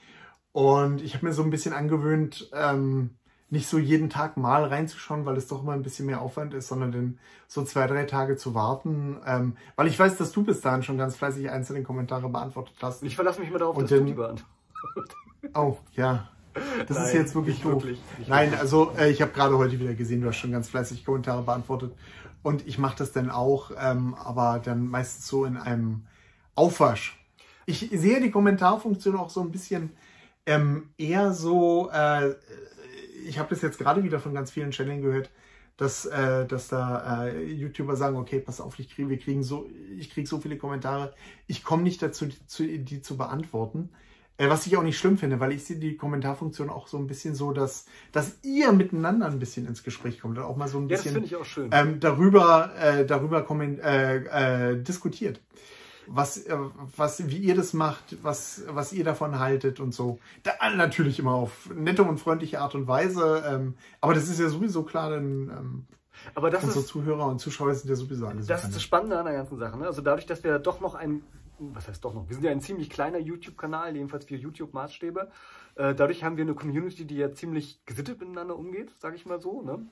Und 0.53 1.03
ich 1.03 1.15
habe 1.15 1.27
mir 1.27 1.33
so 1.33 1.43
ein 1.43 1.51
bisschen 1.51 1.73
angewöhnt, 1.73 2.51
ähm, 2.53 3.19
nicht 3.51 3.69
so 3.69 3.79
jeden 3.79 4.11
Tag 4.11 4.37
mal 4.37 4.65
reinzuschauen, 4.65 5.25
weil 5.25 5.37
es 5.37 5.49
doch 5.49 5.63
immer 5.63 5.73
ein 5.73 5.83
bisschen 5.83 6.07
mehr 6.07 6.21
Aufwand 6.21 6.53
ist, 6.53 6.69
sondern 6.69 6.93
dann 6.93 7.19
so 7.47 7.65
zwei, 7.65 7.87
drei 7.87 8.05
Tage 8.05 8.37
zu 8.37 8.55
warten. 8.55 9.19
Ähm, 9.27 9.57
weil 9.77 9.87
ich 9.87 9.99
weiß, 9.99 10.17
dass 10.19 10.33
du 10.33 10.43
bis 10.45 10.61
dahin 10.61 10.83
schon 10.83 10.99
ganz 10.99 11.17
fleißig 11.17 11.51
einzelne 11.51 11.83
Kommentare 11.83 12.29
beantwortet 12.29 12.75
hast. 12.83 13.03
Ich 13.03 13.17
verlasse 13.17 13.41
mich 13.41 13.49
immer 13.49 13.59
darauf, 13.59 13.77
Und 13.77 13.85
dass 13.85 13.91
dann, 13.91 14.01
du 14.01 14.07
die 14.07 14.13
beantwortest. 14.13 15.17
Oh, 15.55 15.77
ja. 15.93 16.29
Das 16.87 16.97
Nein, 16.97 17.07
ist 17.07 17.15
jetzt 17.15 17.35
wirklich 17.35 17.63
doof. 17.63 17.85
Wirklich, 17.85 18.01
Nein, 18.27 18.53
also 18.59 18.93
äh, 18.99 19.11
ich 19.11 19.23
habe 19.23 19.33
gerade 19.33 19.57
heute 19.57 19.79
wieder 19.79 19.95
gesehen, 19.95 20.21
du 20.21 20.29
hast 20.29 20.37
schon 20.37 20.51
ganz 20.51 20.69
fleißig 20.69 21.05
Kommentare 21.05 21.43
beantwortet. 21.43 21.95
Und 22.43 22.67
ich 22.67 22.79
mache 22.79 22.97
das 22.99 23.13
dann 23.13 23.31
auch, 23.31 23.71
ähm, 23.79 24.15
aber 24.15 24.61
dann 24.63 24.89
meistens 24.89 25.27
so 25.27 25.45
in 25.45 25.57
einem 25.57 26.07
Aufwasch. 26.55 27.25
Ich 27.67 27.89
sehe 27.93 28.21
die 28.21 28.31
Kommentarfunktion 28.31 29.17
auch 29.17 29.31
so 29.31 29.41
ein 29.41 29.51
bisschen 29.53 29.91
ähm, 30.49 30.89
eher 30.97 31.35
so, 31.35 31.91
äh, 31.93 32.35
ich 33.27 33.39
habe 33.39 33.51
das 33.51 33.61
jetzt 33.61 33.79
gerade 33.79 34.03
wieder 34.03 34.19
von 34.19 34.33
ganz 34.33 34.51
vielen 34.51 34.73
Channeln 34.73 35.03
gehört, 35.03 35.31
dass, 35.77 36.07
äh, 36.07 36.47
dass 36.47 36.69
da 36.69 37.27
äh, 37.27 37.45
YouTuber 37.53 37.97
sagen, 37.97 38.17
okay, 38.17 38.41
pass 38.41 38.61
auf, 38.61 38.79
ich 38.79 38.89
kriege, 38.89 39.11
wir 39.11 39.19
kriegen 39.19 39.43
so, 39.43 39.69
ich 39.99 40.09
kriege 40.11 40.27
so 40.27 40.39
viele 40.39 40.57
Kommentare, 40.57 41.15
ich 41.47 41.63
komme 41.63 41.83
nicht 41.83 42.01
dazu, 42.03 42.25
die 42.25 42.47
zu, 42.47 42.67
die 42.67 43.03
zu 43.03 43.19
beantworten. 43.19 43.91
Äh, 44.39 44.49
was 44.49 44.67
ich 44.67 44.79
auch 44.79 44.83
nicht 44.83 44.99
schlimm 44.99 45.19
finde, 45.19 45.39
weil 45.39 45.53
ich 45.53 45.65
sehe 45.65 45.77
die 45.77 45.99
Kommentarfunktion 45.99 46.71
auch 46.71 46.89
so 46.89 46.97
ein 46.97 47.07
bisschen 47.07 47.35
so, 47.35 47.53
dass, 47.53 47.85
dass 48.13 48.39
ihr 48.43 48.73
miteinander 48.73 49.27
ein 49.27 49.39
bisschen 49.39 49.67
ins 49.67 49.83
Gespräch 49.83 50.19
kommt 50.19 50.39
und 50.39 50.45
auch 50.45 50.57
mal 50.57 50.69
so 50.69 50.79
ein 50.79 50.89
bisschen 50.89 51.27
ja, 51.27 51.39
ähm, 51.73 52.01
darüber, 52.01 52.73
äh, 52.81 53.05
darüber 53.05 53.47
äh, 53.61 54.83
diskutiert 54.83 55.43
was, 56.09 56.39
äh, 56.47 56.57
was, 56.97 57.29
wie 57.29 57.39
ihr 57.39 57.55
das 57.55 57.73
macht, 57.73 58.23
was, 58.23 58.63
was 58.69 58.93
ihr 58.93 59.05
davon 59.05 59.39
haltet 59.39 59.81
und 59.81 59.95
so. 59.95 60.19
Da, 60.43 60.53
natürlich 60.71 61.19
immer 61.19 61.33
auf 61.33 61.71
nette 61.75 62.03
und 62.03 62.19
freundliche 62.19 62.61
Art 62.61 62.75
und 62.75 62.87
Weise. 62.87 63.45
Ähm, 63.47 63.75
aber 64.01 64.15
das 64.15 64.29
ist 64.29 64.41
ja 64.41 64.49
sowieso 64.49 64.83
klar, 64.83 65.11
denn 65.11 65.51
ähm, 65.51 65.87
aber 66.35 66.51
das 66.51 66.65
unsere 66.65 66.81
ist, 66.81 66.89
Zuhörer 66.89 67.27
und 67.27 67.39
Zuschauer 67.39 67.75
sind 67.75 67.89
ja 67.89 67.97
sowieso 67.97 68.27
alle 68.27 68.43
Das 68.43 68.65
ist 68.65 68.75
das 68.75 68.83
Spannende 68.83 69.19
an 69.19 69.25
der 69.25 69.35
ganzen 69.35 69.59
Sache. 69.59 69.79
Ne? 69.79 69.87
Also 69.87 70.03
dadurch, 70.03 70.27
dass 70.27 70.43
wir 70.45 70.59
doch 70.59 70.81
noch 70.81 70.95
ein, 70.95 71.23
was 71.59 71.89
heißt 71.89 72.05
doch 72.05 72.15
noch, 72.15 72.29
wir 72.29 72.35
sind 72.35 72.45
ja 72.45 72.51
ein 72.51 72.61
ziemlich 72.61 72.91
kleiner 72.91 73.19
YouTube-Kanal, 73.19 73.95
jedenfalls 73.95 74.25
für 74.25 74.37
YouTube-Maßstäbe. 74.37 75.31
Äh, 75.77 75.95
dadurch 75.95 76.25
haben 76.25 76.37
wir 76.37 76.45
eine 76.45 76.55
Community, 76.55 77.05
die 77.05 77.17
ja 77.17 77.33
ziemlich 77.33 77.85
gesittet 77.87 78.21
miteinander 78.21 78.57
umgeht, 78.57 78.93
sage 78.99 79.17
ich 79.17 79.27
mal 79.27 79.41
so. 79.41 79.63
Ne? 79.63 79.87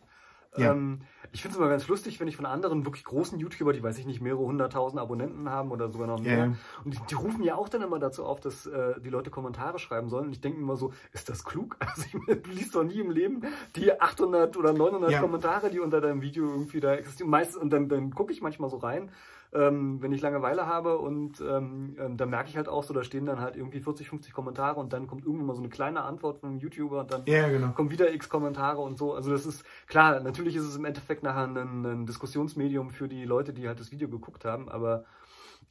Ja. 0.56 0.72
Ähm, 0.72 1.00
ich 1.32 1.42
finde 1.42 1.54
es 1.54 1.58
immer 1.58 1.68
ganz 1.68 1.86
lustig, 1.88 2.18
wenn 2.20 2.28
ich 2.28 2.36
von 2.36 2.46
anderen 2.46 2.84
wirklich 2.86 3.04
großen 3.04 3.38
YouTuber, 3.38 3.72
die 3.72 3.82
weiß 3.82 3.98
ich 3.98 4.06
nicht, 4.06 4.20
mehrere 4.20 4.44
hunderttausend 4.44 5.00
Abonnenten 5.00 5.50
haben 5.50 5.70
oder 5.70 5.90
sogar 5.90 6.06
noch 6.06 6.20
mehr. 6.20 6.36
Yeah. 6.36 6.56
Und 6.84 6.94
die, 6.94 6.98
die, 7.10 7.14
rufen 7.14 7.42
ja 7.42 7.56
auch 7.56 7.68
dann 7.68 7.82
immer 7.82 7.98
dazu 7.98 8.24
auf, 8.24 8.40
dass 8.40 8.66
äh, 8.66 9.00
die 9.00 9.10
Leute 9.10 9.30
Kommentare 9.30 9.78
schreiben 9.78 10.08
sollen. 10.08 10.26
Und 10.26 10.32
ich 10.32 10.40
denke 10.40 10.58
immer 10.58 10.76
so, 10.76 10.92
ist 11.12 11.28
das 11.28 11.44
klug? 11.44 11.76
Also 11.86 12.04
ich, 12.06 12.46
liest 12.46 12.74
doch 12.74 12.84
nie 12.84 13.00
im 13.00 13.10
Leben 13.10 13.42
die 13.74 14.00
800 14.00 14.56
oder 14.56 14.72
900 14.72 15.10
ja. 15.10 15.20
Kommentare, 15.20 15.70
die 15.70 15.80
unter 15.80 16.00
deinem 16.00 16.20
Video 16.20 16.50
irgendwie 16.50 16.80
da 16.80 16.94
existieren. 16.94 17.30
Meistens, 17.30 17.56
und 17.56 17.70
dann, 17.70 17.88
dann 17.88 18.12
gucke 18.12 18.32
ich 18.32 18.42
manchmal 18.42 18.70
so 18.70 18.78
rein 18.78 19.10
ähm, 19.56 20.02
wenn 20.02 20.12
ich 20.12 20.20
Langeweile 20.20 20.66
habe 20.66 20.98
und 20.98 21.40
ähm, 21.40 21.96
ähm, 21.98 22.16
da 22.16 22.26
merke 22.26 22.50
ich 22.50 22.56
halt 22.56 22.68
auch 22.68 22.84
so, 22.84 22.92
da 22.92 23.02
stehen 23.02 23.26
dann 23.26 23.40
halt 23.40 23.56
irgendwie 23.56 23.80
40, 23.80 24.08
50 24.08 24.32
Kommentare 24.32 24.78
und 24.78 24.92
dann 24.92 25.06
kommt 25.06 25.24
irgendwann 25.24 25.46
mal 25.46 25.54
so 25.54 25.62
eine 25.62 25.70
kleine 25.70 26.02
Antwort 26.02 26.38
von 26.38 26.50
einem 26.50 26.58
YouTuber 26.58 27.00
und 27.00 27.10
dann 27.10 27.22
ja, 27.26 27.48
genau. 27.48 27.72
kommen 27.72 27.90
wieder 27.90 28.12
x 28.12 28.28
Kommentare 28.28 28.80
und 28.80 28.98
so. 28.98 29.14
Also 29.14 29.30
das 29.30 29.46
ist 29.46 29.64
klar, 29.86 30.20
natürlich 30.20 30.56
ist 30.56 30.64
es 30.64 30.76
im 30.76 30.84
Endeffekt 30.84 31.22
nachher 31.22 31.44
ein, 31.44 31.84
ein 31.84 32.06
Diskussionsmedium 32.06 32.90
für 32.90 33.08
die 33.08 33.24
Leute, 33.24 33.52
die 33.54 33.66
halt 33.66 33.80
das 33.80 33.90
Video 33.90 34.08
geguckt 34.08 34.44
haben, 34.44 34.68
aber 34.68 35.04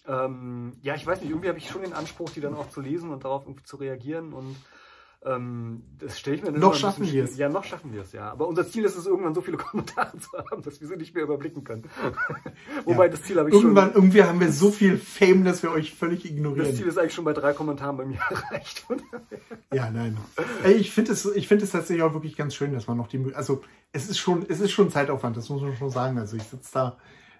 ähm, 0.07 0.73
ja, 0.81 0.95
ich 0.95 1.05
weiß 1.05 1.21
nicht, 1.21 1.29
irgendwie 1.29 1.49
habe 1.49 1.57
ich 1.57 1.69
schon 1.69 1.81
den 1.81 1.93
Anspruch, 1.93 2.29
die 2.29 2.41
dann 2.41 2.55
auch 2.55 2.69
zu 2.69 2.81
lesen 2.81 3.11
und 3.11 3.23
darauf 3.23 3.43
irgendwie 3.45 3.63
zu 3.63 3.77
reagieren 3.77 4.33
und 4.33 4.55
das 5.25 6.19
stelle 6.19 6.35
ich 6.35 6.43
mir 6.43 6.51
Noch 6.51 6.75
schaffen 6.75 7.11
wir 7.11 7.23
es. 7.23 7.35
Ja, 7.35 7.49
noch 7.49 7.63
schaffen 7.63 7.91
wir 7.91 8.03
es, 8.03 8.11
ja. 8.11 8.29
Aber 8.31 8.47
unser 8.47 8.67
Ziel 8.69 8.85
ist 8.85 8.95
es, 8.95 9.07
irgendwann 9.07 9.33
so 9.33 9.41
viele 9.41 9.57
Kommentare 9.57 10.15
zu 10.19 10.31
haben, 10.37 10.61
dass 10.61 10.79
wir 10.79 10.87
sie 10.87 10.97
nicht 10.97 11.15
mehr 11.15 11.23
überblicken 11.23 11.63
können. 11.63 11.83
Wobei 12.85 13.05
ja. 13.05 13.11
das 13.11 13.23
Ziel 13.23 13.39
habe 13.39 13.49
ich 13.49 13.55
irgendwann, 13.55 13.87
schon. 13.87 13.95
Irgendwie 13.95 14.21
haben 14.21 14.39
wir 14.39 14.51
so 14.51 14.69
viel 14.69 14.97
Fame, 14.97 15.43
dass 15.43 15.63
wir 15.63 15.71
euch 15.71 15.95
völlig 15.95 16.25
ignorieren. 16.25 16.67
Das 16.67 16.77
Ziel 16.77 16.85
ist 16.85 16.99
eigentlich 16.99 17.15
schon 17.15 17.25
bei 17.25 17.33
drei 17.33 17.53
Kommentaren 17.53 17.97
bei 17.97 18.05
mir 18.05 18.19
erreicht. 18.29 18.85
ja, 19.73 19.89
nein. 19.89 20.15
Ich 20.77 20.91
finde 20.91 21.13
es, 21.13 21.25
ich 21.25 21.47
finde 21.47 21.63
es 21.63 21.71
tatsächlich 21.71 22.03
auch 22.03 22.13
wirklich 22.13 22.35
ganz 22.35 22.53
schön, 22.53 22.71
dass 22.73 22.85
man 22.85 22.97
noch 22.97 23.07
die, 23.07 23.33
also 23.33 23.63
es 23.93 24.07
ist 24.07 24.19
schon, 24.19 24.45
es 24.47 24.59
ist 24.59 24.71
schon 24.71 24.91
Zeitaufwand, 24.91 25.35
das 25.37 25.49
muss 25.49 25.63
man 25.63 25.75
schon 25.75 25.89
sagen. 25.89 26.19
Also 26.19 26.37
ich 26.37 26.43
sitze 26.43 26.69
da 26.71 26.97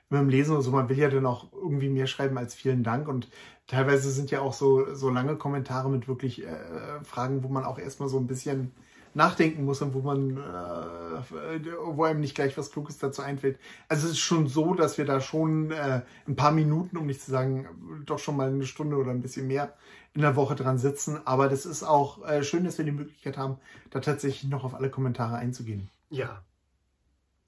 mit 0.09 0.19
dem 0.19 0.29
Lesen 0.29 0.55
und 0.55 0.63
so, 0.63 0.71
man 0.71 0.89
will 0.89 0.97
ja 0.97 1.09
dann 1.09 1.25
auch 1.25 1.51
irgendwie 1.53 1.89
mehr 1.89 2.07
schreiben 2.07 2.37
als 2.37 2.55
vielen 2.55 2.83
Dank 2.83 3.07
und 3.07 3.27
teilweise 3.67 4.11
sind 4.11 4.31
ja 4.31 4.41
auch 4.41 4.53
so, 4.53 4.93
so 4.93 5.09
lange 5.09 5.35
Kommentare 5.35 5.89
mit 5.89 6.07
wirklich 6.07 6.45
äh, 6.45 7.03
Fragen, 7.03 7.43
wo 7.43 7.47
man 7.47 7.65
auch 7.65 7.79
erstmal 7.79 8.09
so 8.09 8.17
ein 8.17 8.27
bisschen 8.27 8.71
nachdenken 9.15 9.63
muss 9.63 9.81
und 9.81 9.93
wo 9.93 10.01
man, 10.01 10.37
äh, 10.37 11.71
wo 11.85 12.03
einem 12.03 12.19
nicht 12.19 12.35
gleich 12.35 12.57
was 12.57 12.71
Kluges 12.71 12.97
dazu 12.97 13.21
einfällt. 13.21 13.57
Also 13.87 14.07
es 14.07 14.13
ist 14.13 14.19
schon 14.19 14.47
so, 14.47 14.73
dass 14.73 14.97
wir 14.97 15.05
da 15.05 15.21
schon 15.21 15.71
äh, 15.71 16.01
ein 16.27 16.35
paar 16.35 16.51
Minuten, 16.51 16.97
um 16.97 17.05
nicht 17.05 17.21
zu 17.21 17.31
sagen, 17.31 18.03
doch 18.05 18.19
schon 18.19 18.35
mal 18.35 18.49
eine 18.49 18.65
Stunde 18.65 18.97
oder 18.97 19.11
ein 19.11 19.21
bisschen 19.21 19.47
mehr 19.47 19.73
in 20.13 20.21
der 20.21 20.35
Woche 20.35 20.55
dran 20.55 20.77
sitzen. 20.77 21.19
Aber 21.25 21.47
das 21.47 21.65
ist 21.65 21.83
auch 21.83 22.25
äh, 22.25 22.43
schön, 22.43 22.65
dass 22.65 22.77
wir 22.77 22.85
die 22.85 22.91
Möglichkeit 22.91 23.37
haben, 23.37 23.57
da 23.89 24.01
tatsächlich 24.01 24.49
noch 24.49 24.65
auf 24.65 24.75
alle 24.75 24.89
Kommentare 24.89 25.37
einzugehen. 25.37 25.89
Ja, 26.09 26.41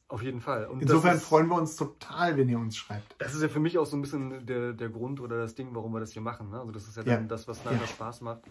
auf 0.07 0.21
jeden 0.21 0.41
Fall. 0.41 0.65
Und 0.67 0.81
Insofern 0.81 1.17
ist, 1.17 1.23
freuen 1.23 1.47
wir 1.47 1.55
uns 1.55 1.75
total, 1.75 2.37
wenn 2.37 2.47
ihr 2.49 2.59
uns 2.59 2.77
schreibt. 2.77 3.15
Das 3.19 3.33
ist 3.35 3.41
ja 3.41 3.49
für 3.49 3.59
mich 3.59 3.77
auch 3.77 3.85
so 3.85 3.97
ein 3.97 4.01
bisschen 4.01 4.45
der, 4.45 4.73
der 4.73 4.89
Grund 4.89 5.19
oder 5.19 5.37
das 5.37 5.55
Ding, 5.55 5.69
warum 5.73 5.93
wir 5.93 5.99
das 5.99 6.11
hier 6.11 6.21
machen. 6.21 6.49
Ne? 6.49 6.59
Also 6.59 6.71
das 6.71 6.87
ist 6.87 6.97
ja, 6.97 7.03
ja. 7.03 7.15
dann 7.15 7.27
das, 7.27 7.47
was 7.47 7.61
dann 7.63 7.79
ja. 7.79 7.87
Spaß 7.87 8.21
macht 8.21 8.43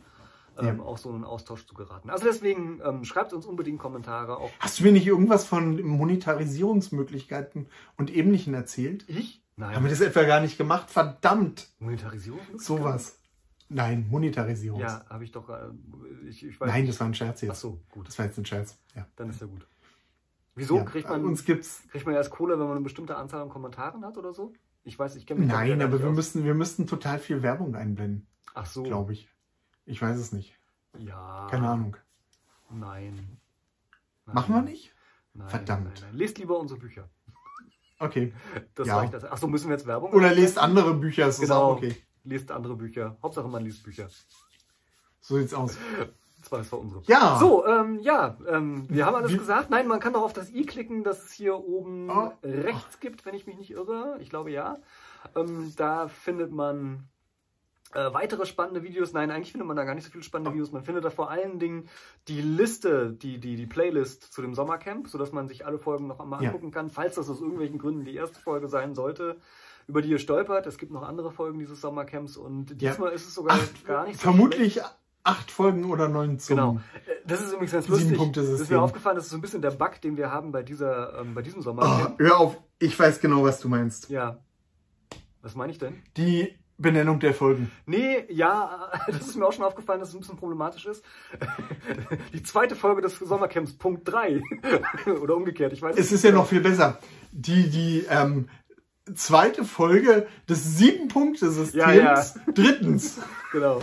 ähm, 0.59 0.79
ja. 0.79 0.85
auch 0.85 0.99
so 0.99 1.11
einen 1.11 1.25
Austausch 1.25 1.67
zu 1.67 1.75
geraten. 1.75 2.11
Also 2.11 2.25
deswegen 2.25 2.81
ähm, 2.85 3.05
schreibt 3.05 3.33
uns 3.33 3.47
unbedingt 3.47 3.79
Kommentare. 3.79 4.39
Auch 4.39 4.51
Hast 4.59 4.79
du 4.79 4.85
mir 4.85 4.93
nicht 4.93 5.07
irgendwas 5.07 5.45
von 5.45 5.81
Monetarisierungsmöglichkeiten 5.83 7.67
und 7.97 8.15
Ähnlichem 8.15 8.55
erzählt? 8.55 9.05
Ich? 9.09 9.43
Nein. 9.57 9.75
Haben 9.75 9.85
wir 9.85 9.91
das 9.91 10.01
etwa 10.01 10.23
gar 10.25 10.41
nicht 10.41 10.59
gemacht? 10.59 10.91
Verdammt! 10.91 11.69
Monetarisierung? 11.79 12.41
Sowas. 12.57 13.19
Nein, 13.69 14.07
Monetarisierung. 14.09 14.81
Ja, 14.81 15.05
habe 15.09 15.25
ich 15.25 15.33
doch. 15.33 15.49
Äh, 15.49 15.71
ich, 16.29 16.45
ich 16.47 16.61
Nein, 16.61 16.83
nicht. 16.83 16.91
das 16.91 17.01
war 17.01 17.09
ein 17.09 17.15
Scherz 17.15 17.41
jetzt. 17.41 17.51
Ach 17.51 17.57
so, 17.57 17.81
gut. 17.91 18.07
Das 18.07 18.19
war 18.19 18.27
jetzt 18.27 18.39
ein 18.39 18.45
Scherz. 18.45 18.79
Ja. 18.95 19.07
Dann 19.17 19.31
ist 19.31 19.41
ja 19.41 19.47
gut. 19.47 19.67
Wieso? 20.57 20.79
Ja, 20.79 20.85
kriegt, 20.85 21.09
man, 21.09 21.25
uns 21.25 21.45
gibt's 21.45 21.83
kriegt 21.91 22.07
man 22.07 22.15
erst 22.15 22.31
Kohle, 22.31 22.59
wenn 22.59 22.67
man 22.67 22.77
eine 22.77 22.85
bestimmte 22.85 23.17
Anzahl 23.17 23.43
an 23.43 23.51
Kommentaren 23.51 24.05
hat 24.05 24.17
oder 24.17 24.33
so? 24.33 24.53
Ich 24.85 24.99
weiß, 24.99 25.15
ich 25.17 25.27
kenne 25.27 25.41
mich 25.41 25.49
Nein, 25.51 25.83
aber 25.83 26.01
wir 26.01 26.11
müssten, 26.11 26.45
wir 26.45 26.55
müssten 26.55 26.87
total 26.87 27.19
viel 27.19 27.43
Werbung 27.43 27.75
einblenden. 27.75 28.27
Ach 28.55 28.65
so. 28.65 28.83
Glaube 28.83 29.13
ich. 29.13 29.29
Ich 29.85 30.01
weiß 30.01 30.17
es 30.17 30.33
nicht. 30.33 30.55
Ja. 30.99 31.47
Keine 31.51 31.69
Ahnung. 31.69 31.97
Nein. 32.71 33.15
nein. 34.25 34.35
Machen 34.35 34.55
wir 34.55 34.63
nicht? 34.63 34.95
Nein, 35.35 35.49
Verdammt. 35.49 35.85
Nein, 35.85 35.95
nein. 36.01 36.17
Lest 36.17 36.39
lieber 36.39 36.59
unsere 36.59 36.81
Bücher. 36.81 37.09
Okay. 37.99 38.33
Das 38.75 38.89
ja. 38.89 38.97
reicht. 38.99 39.13
Das. 39.13 39.25
Achso, 39.25 39.49
müssen 39.49 39.69
wir 39.69 39.77
jetzt 39.77 39.87
Werbung 39.87 40.13
Oder 40.13 40.35
lest 40.35 40.59
andere 40.59 40.95
Bücher, 40.95 41.29
ist 41.29 41.41
genau. 41.41 41.73
okay. 41.73 41.97
Lest 42.25 42.51
andere 42.51 42.77
Bücher. 42.77 43.17
Hauptsache 43.23 43.49
man 43.49 43.65
liest 43.65 43.83
Bücher. 43.85 44.09
So 45.21 45.39
sieht's 45.39 45.55
aus. 45.55 45.77
Das 46.47 46.53
war, 46.53 46.59
das 46.61 46.71
war 46.71 46.79
unsere. 46.79 47.03
Ja. 47.07 47.39
So, 47.41 47.67
ähm, 47.67 47.99
ja, 47.99 48.37
ähm, 48.47 48.87
wir 48.89 49.05
haben 49.05 49.17
alles 49.17 49.33
Wie? 49.33 49.39
gesagt. 49.39 49.69
Nein, 49.69 49.89
man 49.89 49.99
kann 49.99 50.13
doch 50.13 50.23
auf 50.23 50.33
das 50.33 50.49
i 50.53 50.65
klicken, 50.65 51.03
das 51.03 51.25
es 51.25 51.33
hier 51.33 51.57
oben 51.57 52.09
oh. 52.09 52.31
rechts 52.45 53.01
gibt, 53.01 53.27
wenn 53.27 53.35
ich 53.35 53.49
mich 53.49 53.57
nicht 53.57 53.73
irre. 53.73 54.17
Ich 54.21 54.31
glaube 54.31 54.53
ja. 54.53 54.77
Ähm, 55.35 55.73
da 55.77 56.07
findet 56.07 56.53
man 56.53 57.09
äh, 57.95 58.15
weitere 58.15 58.47
spannende 58.47 58.85
Videos, 58.85 59.13
nein, 59.13 59.33
eigentlich 59.33 59.51
findet 59.51 59.67
man 59.67 59.77
da 59.77 59.83
gar 59.83 59.97
nicht 59.97 60.05
so 60.05 60.13
viele 60.13 60.23
spannende 60.23 60.53
Videos. 60.53 60.71
Man 60.71 60.85
findet 60.85 61.05
da 61.05 61.11
vor 61.11 61.31
allen 61.31 61.59
Dingen 61.59 61.89
die 62.29 62.41
Liste, 62.41 63.11
die, 63.11 63.39
die, 63.41 63.57
die 63.57 63.67
Playlist 63.67 64.33
zu 64.33 64.41
dem 64.41 64.55
Sommercamp, 64.55 65.09
sodass 65.09 65.33
man 65.33 65.49
sich 65.49 65.67
alle 65.67 65.81
Folgen 65.81 66.07
noch 66.07 66.21
einmal 66.21 66.41
ja. 66.45 66.51
angucken 66.51 66.71
kann, 66.71 66.91
falls 66.91 67.17
das 67.17 67.29
aus 67.29 67.41
irgendwelchen 67.41 67.79
Gründen 67.79 68.05
die 68.05 68.15
erste 68.15 68.39
Folge 68.39 68.69
sein 68.69 68.95
sollte, 68.95 69.39
über 69.89 70.01
die 70.01 70.11
ihr 70.11 70.21
stolpert. 70.21 70.69
Es 70.69 70.79
gibt 70.79 70.93
noch 70.93 71.03
andere 71.03 71.33
Folgen 71.33 71.59
dieses 71.59 71.81
Sommercamps 71.81 72.37
und 72.37 72.81
diesmal 72.81 73.09
ja. 73.09 73.17
ist 73.17 73.27
es 73.27 73.35
sogar 73.35 73.57
acht, 73.57 73.85
gar 73.85 74.07
nicht 74.07 74.21
so 74.21 74.31
Vermutlich 74.31 74.75
schlecht. 74.75 74.97
Acht 75.27 75.51
Folgen 75.51 75.85
oder 75.85 76.09
neun 76.09 76.39
zum 76.39 76.57
Genau. 76.57 76.81
Äh, 77.07 77.13
das 77.27 77.41
ist 77.41 77.53
übrigens 77.53 77.73
ganz 77.73 77.89
lustig. 77.89 78.33
Das 78.33 78.49
ist 78.49 78.71
mir 78.71 78.81
aufgefallen, 78.81 79.17
das 79.17 79.25
ist 79.25 79.31
so 79.31 79.37
ein 79.37 79.41
bisschen 79.41 79.63
der 79.63 79.73
Bug, 79.73 80.01
den 80.01 80.17
wir 80.17 80.31
haben 80.31 80.53
bei, 80.53 80.63
dieser, 80.63 81.21
ähm, 81.21 81.35
bei 81.35 81.43
diesem 81.43 81.63
Sommercamp. 81.63 82.17
Oh, 82.19 82.23
hör 82.23 82.39
auf, 82.39 82.57
ich 82.79 82.99
weiß 82.99 83.21
genau, 83.21 83.43
was 83.43 83.61
du 83.61 83.69
meinst. 83.69 84.09
Ja. 84.11 84.39
Was 85.43 85.55
meine 85.55 85.73
ich 85.73 85.79
denn? 85.79 86.03
Die 86.17 86.57
Benennung 86.79 87.21
der 87.21 87.33
Folgen. 87.33 87.71
Nee, 87.87 88.25
ja, 88.29 88.91
das 89.07 89.29
ist 89.29 89.37
mir 89.37 89.47
auch 89.47 89.53
schon 89.53 89.65
aufgefallen, 89.65 90.01
dass 90.01 90.11
es 90.11 90.15
ein 90.15 90.21
bisschen 90.21 90.37
problematisch 90.37 90.87
ist. 90.87 91.05
Die 92.33 92.43
zweite 92.43 92.77
Folge 92.77 93.03
des 93.03 93.17
Sommercamps, 93.19 93.73
Punkt 93.75 94.09
3. 94.09 94.43
Oder 95.23 95.37
umgekehrt, 95.37 95.73
ich 95.73 95.83
weiß 95.83 95.97
Es 95.97 96.13
ist 96.13 96.25
ja 96.25 96.33
noch 96.33 96.47
viel 96.47 96.61
besser. 96.61 96.99
Die, 97.33 97.71
die 97.71 98.07
ähm, 98.09 98.49
zweite 99.15 99.65
Folge 99.65 100.27
des 100.49 100.77
Sieben-Punkte-Systems. 100.77 101.75
Ja, 101.75 101.93
ja. 101.93 102.25
Drittens. 102.53 103.19
Genau. 103.53 103.81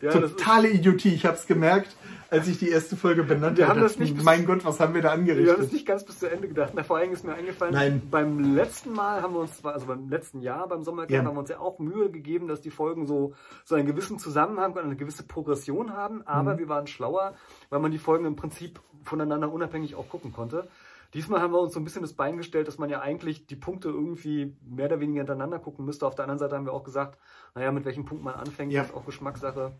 Ja, 0.00 0.10
Totale 0.12 0.70
Idiotie, 0.70 1.12
ich 1.12 1.26
hab's 1.26 1.46
gemerkt 1.46 1.96
als 2.32 2.48
ich 2.48 2.58
die 2.58 2.70
erste 2.70 2.96
Folge 2.96 3.24
benannt 3.24 3.60
habe. 3.60 3.80
Das 3.80 3.98
nicht 3.98 4.22
mein 4.24 4.46
Gott, 4.46 4.64
was 4.64 4.80
haben 4.80 4.94
wir 4.94 5.02
da 5.02 5.10
angerichtet? 5.10 5.44
Wir 5.44 5.52
haben 5.52 5.62
es 5.62 5.70
nicht 5.70 5.84
ganz 5.84 6.02
bis 6.02 6.18
zu 6.18 6.30
Ende 6.30 6.48
gedacht. 6.48 6.72
Na, 6.74 6.82
vor 6.82 6.96
allem 6.96 7.12
ist 7.12 7.24
mir 7.24 7.34
eingefallen, 7.34 7.74
Nein. 7.74 8.02
beim 8.10 8.54
letzten 8.54 8.94
Mal 8.94 9.20
haben 9.20 9.34
wir 9.34 9.40
uns 9.40 9.58
zwar, 9.58 9.74
also 9.74 9.84
beim 9.84 10.08
letzten 10.08 10.40
Jahr 10.40 10.66
beim 10.66 10.82
Sommercamp 10.82 11.10
ja. 11.10 11.24
haben 11.24 11.34
wir 11.34 11.40
uns 11.40 11.50
ja 11.50 11.58
auch 11.58 11.78
Mühe 11.78 12.10
gegeben, 12.10 12.48
dass 12.48 12.62
die 12.62 12.70
Folgen 12.70 13.06
so, 13.06 13.34
so 13.66 13.74
einen 13.74 13.86
gewissen 13.86 14.18
Zusammenhang 14.18 14.72
und 14.72 14.78
eine 14.78 14.96
gewisse 14.96 15.24
Progression 15.24 15.92
haben, 15.92 16.26
aber 16.26 16.54
mhm. 16.54 16.58
wir 16.60 16.68
waren 16.70 16.86
schlauer, 16.86 17.34
weil 17.68 17.80
man 17.80 17.92
die 17.92 17.98
Folgen 17.98 18.24
im 18.24 18.34
Prinzip 18.34 18.80
voneinander 19.04 19.52
unabhängig 19.52 19.94
auch 19.94 20.08
gucken 20.08 20.32
konnte. 20.32 20.68
Diesmal 21.14 21.40
haben 21.40 21.52
wir 21.52 21.60
uns 21.60 21.74
so 21.74 21.80
ein 21.80 21.84
bisschen 21.84 22.02
das 22.02 22.14
Bein 22.14 22.38
gestellt, 22.38 22.68
dass 22.68 22.78
man 22.78 22.88
ja 22.88 23.00
eigentlich 23.00 23.46
die 23.46 23.56
Punkte 23.56 23.88
irgendwie 23.88 24.56
mehr 24.62 24.86
oder 24.86 25.00
weniger 25.00 25.20
hintereinander 25.20 25.58
gucken 25.58 25.84
müsste. 25.84 26.06
Auf 26.06 26.14
der 26.14 26.24
anderen 26.24 26.38
Seite 26.38 26.56
haben 26.56 26.64
wir 26.64 26.72
auch 26.72 26.84
gesagt, 26.84 27.18
naja, 27.54 27.70
mit 27.70 27.84
welchem 27.84 28.04
Punkt 28.06 28.24
man 28.24 28.34
anfängt, 28.34 28.72
ja. 28.72 28.82
ist 28.82 28.94
auch 28.94 29.04
Geschmackssache. 29.04 29.74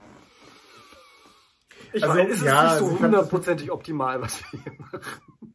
Ich 1.94 2.02
also, 2.02 2.14
meine, 2.14 2.30
es 2.30 2.36
ist 2.36 2.44
ja, 2.44 2.64
nicht 2.64 2.78
so 2.78 2.98
hundertprozentig 2.98 3.70
optimal, 3.70 4.20
was 4.20 4.42
wir 4.52 4.60
hier 4.62 4.72
machen. 4.78 5.54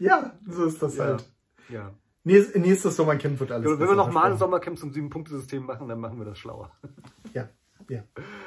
Ja, 0.00 0.32
so 0.46 0.64
ist 0.64 0.82
das 0.82 0.96
ja. 0.96 1.04
halt. 1.04 1.30
Ja. 1.68 1.94
Nächstes 2.24 2.96
Sommercamp 2.96 3.38
wird 3.38 3.52
alles. 3.52 3.78
Wenn 3.78 3.88
wir 3.88 3.94
nochmal 3.94 4.32
ein 4.32 4.38
Sommercamp 4.38 4.78
zum 4.78 4.92
Sieben-Punkte-System 4.92 5.64
machen, 5.64 5.88
dann 5.88 6.00
machen 6.00 6.18
wir 6.18 6.24
das 6.24 6.38
schlauer. 6.38 6.72
Ja, 7.34 7.48
ja. 7.88 8.02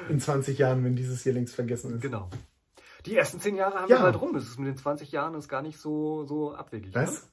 In 0.08 0.20
20 0.20 0.58
Jahren, 0.58 0.84
wenn 0.84 0.96
dieses 0.96 1.22
hier 1.22 1.32
längst 1.32 1.54
vergessen 1.54 1.94
ist. 1.94 2.02
Genau. 2.02 2.28
Die 3.06 3.16
ersten 3.16 3.40
10 3.40 3.56
Jahre 3.56 3.80
haben 3.80 3.90
ja. 3.90 3.98
wir 3.98 4.02
halt 4.02 4.20
rum. 4.20 4.34
Es 4.34 4.48
ist 4.48 4.58
mit 4.58 4.68
den 4.68 4.76
20 4.76 5.12
Jahren 5.12 5.34
ist 5.34 5.48
gar 5.48 5.62
nicht 5.62 5.78
so, 5.78 6.24
so 6.24 6.54
abwegig. 6.54 6.94
Was? 6.94 7.30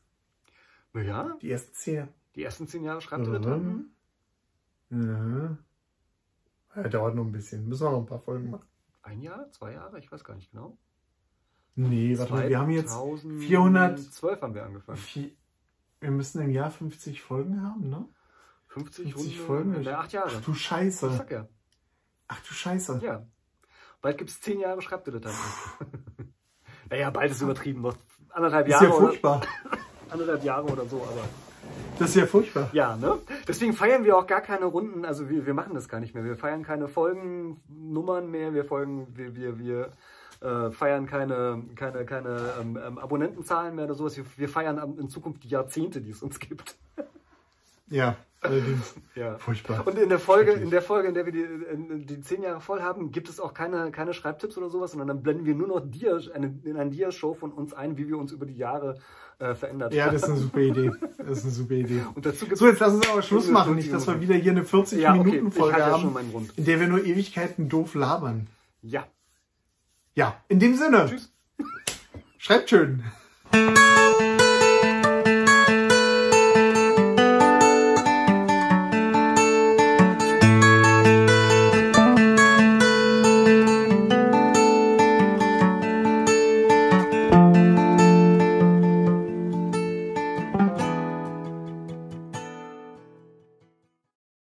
Ne? 0.94 1.06
Ja. 1.06 1.36
Die 1.42 1.52
ersten 1.52 1.74
10 1.74 2.08
Die 2.36 2.44
ersten 2.44 2.68
10 2.68 2.84
Jahre 2.84 3.02
schreibt 3.02 3.28
mhm. 3.28 3.34
ihr 3.34 3.40
da 3.40 3.50
dran? 3.50 3.86
Ja. 4.92 5.58
ja. 6.76 6.90
Dauert 6.90 7.16
noch 7.16 7.26
ein 7.26 7.32
bisschen. 7.32 7.68
Müssen 7.68 7.86
wir 7.86 7.92
noch 7.92 8.00
ein 8.00 8.06
paar 8.06 8.20
Folgen 8.20 8.52
machen 8.52 8.68
ein 9.06 9.22
Jahr, 9.22 9.50
zwei 9.52 9.74
Jahre, 9.74 10.00
ich 10.00 10.12
weiß 10.12 10.24
gar 10.24 10.36
nicht 10.36 10.52
genau. 10.52 10.78
Nee, 11.76 12.18
warte 12.18 12.34
mal, 12.34 12.50
wir 12.50 12.60
haben 12.60 12.72
jetzt 12.72 12.94
412 12.94 14.42
haben 14.42 14.54
wir 14.56 14.64
angefangen. 14.64 14.98
Vier, 14.98 15.32
wir 16.00 16.12
müssen 16.12 16.42
im 16.42 16.52
Jahr 16.52 16.72
50 16.72 17.22
Folgen 17.22 17.62
haben, 17.62 17.90
ne? 17.90 18.08
50, 18.68 19.14
50 19.14 19.40
Folgen? 19.40 19.82
Ja, 19.84 20.00
acht 20.00 20.12
Jahre. 20.12 20.32
Ach 20.34 20.42
du 20.42 20.54
Scheiße. 20.54 21.08
Ich 21.08 21.14
sag 21.14 21.32
ja. 21.32 21.48
Ach 22.28 22.42
du 22.42 22.54
Scheiße. 22.54 23.00
Ja. 23.04 23.26
Bald 24.06 24.20
gibt 24.20 24.30
es 24.30 24.40
zehn 24.40 24.60
Jahre 24.60 24.84
Schreibdilettanten. 24.84 25.42
naja, 26.92 27.10
bald 27.10 27.32
ist 27.32 27.42
übertrieben. 27.42 27.82
Noch 27.82 27.96
anderthalb 28.30 28.68
Jahre. 28.68 28.86
Ist 28.86 28.92
ja 28.92 28.98
furchtbar. 29.00 29.38
Oder, 29.38 29.78
anderthalb 30.12 30.44
Jahre 30.44 30.68
oder 30.68 30.86
so, 30.86 30.98
aber. 30.98 31.24
Das 31.98 32.10
ist 32.10 32.16
ja 32.16 32.28
furchtbar. 32.28 32.70
Ja, 32.72 32.96
ne? 32.98 33.18
Deswegen 33.48 33.74
feiern 33.74 34.04
wir 34.04 34.16
auch 34.16 34.28
gar 34.28 34.42
keine 34.42 34.66
Runden, 34.66 35.06
also 35.06 35.28
wir, 35.28 35.48
wir 35.48 35.56
machen 35.56 35.74
das 35.74 35.90
gar 35.90 36.00
nicht 36.00 36.14
mehr. 36.14 36.24
Wir 36.24 36.36
feiern 36.36 36.62
keine 36.62 36.88
Folgennummern 36.88 38.30
mehr, 38.30 38.54
wir 38.54 38.66
folgen, 38.66 39.08
wir, 39.16 39.36
wir, 39.36 39.58
wir 39.58 39.90
äh, 40.42 40.70
feiern 40.70 41.08
keine, 41.08 41.64
keine, 41.74 42.06
keine 42.06 42.54
ähm, 42.62 42.78
ähm, 42.86 43.00
Abonnentenzahlen 43.00 43.74
mehr 43.74 43.86
oder 43.86 43.96
sowas. 43.96 44.16
Wir, 44.18 44.26
wir 44.38 44.50
feiern 44.50 44.98
in 45.00 45.10
Zukunft 45.10 45.44
die 45.46 45.50
Jahrzehnte, 45.50 46.00
die 46.00 46.12
es 46.12 46.22
uns 46.22 46.40
gibt. 46.40 46.76
Ja, 47.90 48.16
allerdings. 48.42 48.96
ja. 49.16 49.38
Furchtbar. 49.38 49.86
Und 49.86 49.98
in 49.98 50.10
der 50.10 50.20
Folge, 50.20 50.52
in 50.52 50.70
der 50.70 50.82
Folge, 50.82 51.08
in 51.08 51.14
der 51.14 51.26
wir 51.26 51.32
die, 51.32 52.06
die 52.06 52.22
zehn 52.22 52.42
Jahre 52.44 52.62
voll 52.62 52.82
haben, 52.82 53.12
gibt 53.12 53.30
es 53.30 53.40
auch 53.40 53.54
keine, 53.54 53.92
keine 53.92 54.14
Schreibtipps 54.14 54.58
oder 54.58 54.70
sowas, 54.70 54.92
sondern 54.92 55.08
dann 55.08 55.24
blenden 55.24 55.46
wir 55.46 55.56
nur 55.56 55.68
noch 55.68 55.82
Dia, 55.84 56.20
eine, 56.34 56.60
in 56.64 56.78
ein 56.78 56.92
Dia-Show 56.92 57.34
von 57.34 57.52
uns 57.52 57.74
ein, 57.74 57.98
wie 57.98 58.08
wir 58.08 58.18
uns 58.18 58.32
über 58.32 58.46
die 58.46 58.58
Jahre 58.58 59.00
äh, 59.40 59.54
verändert 59.54 59.92
haben. 59.92 59.98
Ja, 59.98 60.12
das 60.12 60.24
ist 60.24 60.30
eine 60.30 60.38
super 60.38 60.60
Idee. 60.60 60.92
Das 61.18 61.40
ist 61.40 61.46
eine 61.46 61.54
super 61.54 61.74
Idee. 61.74 62.02
Und 62.14 62.26
dazu 62.26 62.46
so, 62.54 62.68
jetzt 62.68 62.80
lass 62.80 62.94
uns 62.94 63.10
aber 63.10 63.24
Schluss 63.24 63.50
machen, 63.50 63.74
nicht, 63.76 63.92
dass 63.92 64.06
wir 64.06 64.22
wieder 64.22 64.36
hier 64.36 64.52
eine 64.52 64.62
40-Minuten-Folge 64.62 65.80
ja, 65.80 65.96
okay. 65.96 66.06
haben, 66.06 66.50
in 66.56 66.66
der 66.66 66.80
wir 66.80 66.88
nur 66.88 67.04
Ewigkeiten 67.04 67.68
doof 67.68 67.96
labern. 67.96 68.48
Ja. 68.84 69.08
Ja, 70.14 70.36
in 70.48 70.60
dem 70.60 70.76
Sinne. 70.76 71.08
Tschüss. 71.10 71.34
Schreibt 72.38 72.70
schön. 72.70 73.04